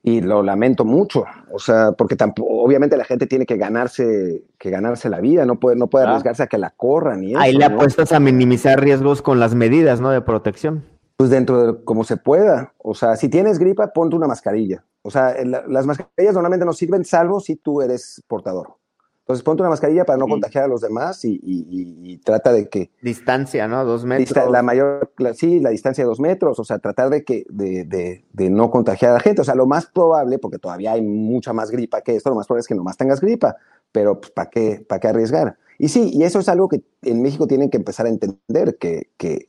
[0.01, 1.23] y lo lamento mucho.
[1.49, 5.61] O sea, porque tampoco, obviamente la gente tiene que ganarse, que ganarse la vida, no
[5.61, 7.23] puede, no puede arriesgarse a que la corran.
[7.23, 7.75] Y eso, Ahí le ¿no?
[7.75, 10.09] apuestas a minimizar riesgos con las medidas, ¿no?
[10.09, 10.83] De protección
[11.15, 12.73] pues dentro de como se pueda.
[12.77, 14.83] O sea, si tienes gripa, ponte una mascarilla.
[15.01, 18.75] O sea, la, las mascarillas normalmente no sirven salvo si tú eres portador.
[19.23, 20.31] Entonces ponte una mascarilla para no sí.
[20.31, 22.91] contagiar a los demás y, y, y, y, trata de que...
[23.01, 23.85] Distancia, ¿no?
[23.85, 24.51] Dos metros.
[24.51, 27.85] La mayor, la, sí, la distancia de dos metros, o sea, tratar de, que, de,
[27.85, 29.39] de, de, no contagiar a la gente.
[29.39, 32.47] O sea, lo más probable, porque todavía hay mucha más gripa que esto, lo más
[32.47, 33.55] probable es que nomás tengas gripa,
[33.93, 35.57] pero pues, ¿para qué, ¿para qué arriesgar?
[35.79, 39.09] Y sí, y eso es algo que en México tienen que empezar a entender, que,
[39.15, 39.47] que,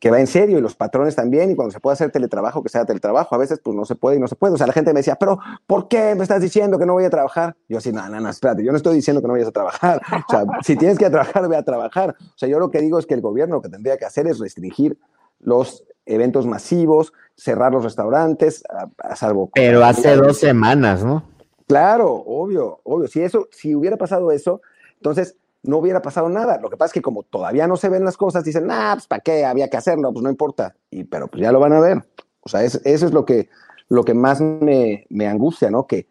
[0.00, 2.70] que va en serio y los patrones también, y cuando se puede hacer teletrabajo, que
[2.70, 4.54] sea teletrabajo, a veces pues no se puede y no se puede.
[4.54, 7.04] O sea, la gente me decía, pero ¿por qué me estás diciendo que no voy
[7.04, 7.54] a trabajar?
[7.68, 10.00] Yo así, no, no, no, espérate, yo no estoy diciendo que no vayas a trabajar.
[10.26, 12.16] O sea, si tienes que trabajar, ve a trabajar.
[12.18, 14.26] O sea, yo lo que digo es que el gobierno lo que tendría que hacer
[14.26, 14.96] es restringir
[15.38, 18.64] los eventos masivos, cerrar los restaurantes,
[18.98, 19.50] a, salvo...
[19.52, 21.24] Pero hace dos semanas, ¿no?
[21.66, 23.06] Claro, obvio, obvio.
[23.06, 24.62] Si eso, si hubiera pasado eso,
[24.94, 26.58] entonces no hubiera pasado nada.
[26.58, 29.06] Lo que pasa es que como todavía no se ven las cosas, dicen, ah, pues
[29.06, 29.44] ¿para qué?
[29.44, 30.74] Había que hacerlo, pues no importa.
[30.90, 32.04] Y, pero pues ya lo van a ver.
[32.40, 33.48] O sea, eso es lo que,
[33.88, 35.86] lo que más me, me angustia, ¿no?
[35.86, 36.08] Que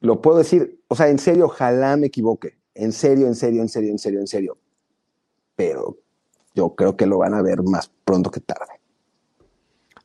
[0.00, 2.58] lo puedo decir, o sea, en serio, ojalá me equivoque.
[2.74, 4.58] En serio, en serio, en serio, en serio, en serio.
[5.56, 5.96] Pero
[6.54, 8.80] yo creo que lo van a ver más pronto que tarde.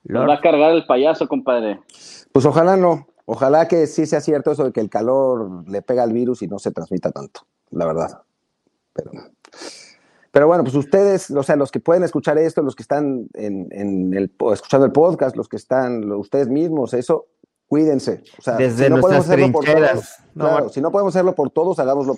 [0.04, 1.82] ¿Lo va a cargar el payaso, compadre?
[2.32, 3.08] Pues ojalá no.
[3.26, 6.48] Ojalá que sí sea cierto eso de que el calor le pega al virus y
[6.48, 8.24] no se transmita tanto, la verdad.
[9.04, 9.30] Pero,
[10.32, 14.14] pero bueno, pues ustedes, o sea, los que pueden escuchar esto, los que están en,
[14.14, 17.28] el, escuchando el podcast, los que están, ustedes mismos, eso,
[17.68, 18.24] cuídense.
[18.38, 20.04] O sea, Desde si no hacerlo por todos,
[20.36, 22.18] claro, si no podemos hacerlo por todos, hagámoslo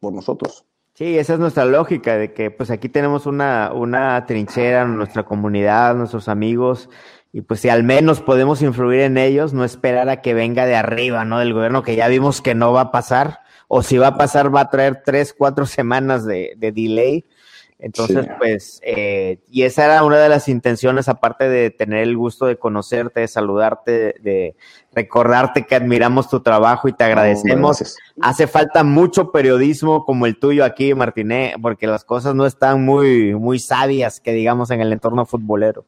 [0.00, 0.64] por nosotros.
[0.94, 5.94] Sí, esa es nuestra lógica, de que pues aquí tenemos una, una trinchera, nuestra comunidad,
[5.94, 6.90] nuestros amigos,
[7.32, 10.74] y pues si al menos podemos influir en ellos, no esperar a que venga de
[10.74, 11.38] arriba, ¿no?
[11.38, 14.54] Del gobierno, que ya vimos que no va a pasar, o si va a pasar
[14.54, 17.24] va a traer tres, cuatro semanas de, de delay.
[17.80, 22.46] Entonces, pues, eh, y esa era una de las intenciones, aparte de tener el gusto
[22.46, 24.56] de conocerte, de saludarte, de,
[24.92, 27.96] recordarte que admiramos tu trabajo y te agradecemos.
[28.20, 33.36] Hace falta mucho periodismo como el tuyo aquí, Martiné, porque las cosas no están muy,
[33.36, 35.86] muy sabias, que digamos, en el entorno futbolero.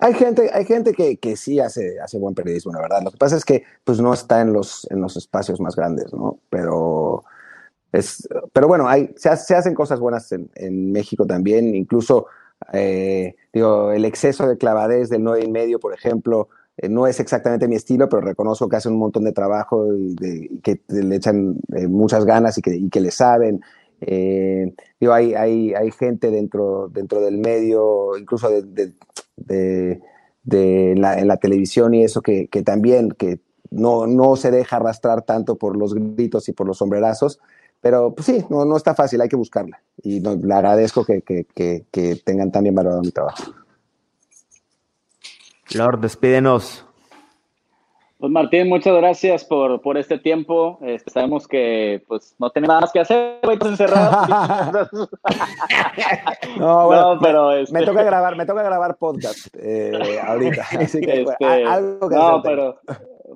[0.00, 3.02] Hay gente, hay gente que, que sí hace, hace buen periodismo, la verdad.
[3.02, 6.12] Lo que pasa es que pues no está en los, en los espacios más grandes,
[6.12, 6.38] ¿no?
[6.50, 7.24] Pero,
[7.92, 12.26] es, pero bueno, hay, se, se hacen cosas buenas en, México también, incluso
[12.72, 17.18] eh, digo, el exceso de clavadez del 9 y medio, por ejemplo, eh, no es
[17.18, 21.16] exactamente mi estilo, pero reconozco que hacen un montón de trabajo y, de, que le
[21.16, 23.60] echan eh, muchas ganas y que, y que le saben.
[24.00, 28.92] Eh, digo, hay, hay, hay gente dentro, dentro del medio, incluso de,
[29.46, 34.76] de la, en la televisión y eso que, que también que no, no se deja
[34.76, 37.38] arrastrar tanto por los gritos y por los sombrerazos,
[37.80, 39.80] pero pues sí, no, no está fácil, hay que buscarla.
[40.02, 43.52] Y le agradezco que, que, que, que tengan tan bien valorado mi trabajo.
[45.74, 46.87] Lord, despídenos.
[48.18, 50.80] Pues Martín, muchas gracias por, por este tiempo.
[50.82, 54.28] Este, sabemos que pues no tenemos nada más que hacer, güey, encerrados.
[56.58, 57.72] no, bueno, pero me, este...
[57.74, 59.92] me, toca grabar, me toca grabar podcast eh,
[60.26, 60.66] ahorita.
[60.80, 62.80] Así que este, algo que No, pero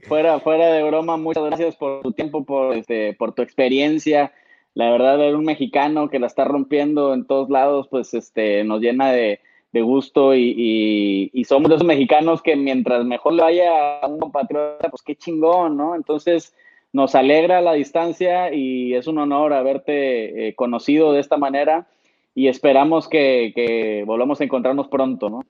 [0.09, 4.33] fuera, fuera de broma, muchas gracias por tu tiempo, por este, por tu experiencia.
[4.75, 8.81] La verdad, ver un mexicano que la está rompiendo en todos lados, pues este, nos
[8.81, 9.39] llena de,
[9.73, 14.19] de gusto y, y, somos de esos mexicanos que mientras mejor le vaya a un
[14.19, 15.95] compatriota, pues qué chingón, ¿no?
[15.95, 16.55] Entonces
[16.93, 21.87] nos alegra la distancia y es un honor haberte eh, conocido de esta manera
[22.35, 25.43] y esperamos que, que, volvamos a encontrarnos pronto, ¿no?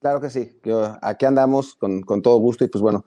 [0.00, 3.04] Claro que sí, Yo, aquí andamos con, con todo gusto y pues bueno,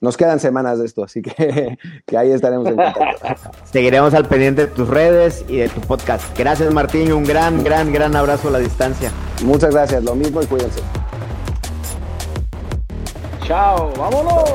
[0.00, 3.50] nos quedan semanas de esto, así que, que ahí estaremos en contacto.
[3.64, 6.36] Seguiremos al pendiente de tus redes y de tu podcast.
[6.38, 7.12] Gracias, Martín.
[7.12, 9.10] Un gran, gran, gran abrazo a la distancia.
[9.44, 10.04] Muchas gracias.
[10.04, 10.80] Lo mismo y cuídense.
[13.46, 13.92] Chao.
[13.96, 14.54] Vámonos.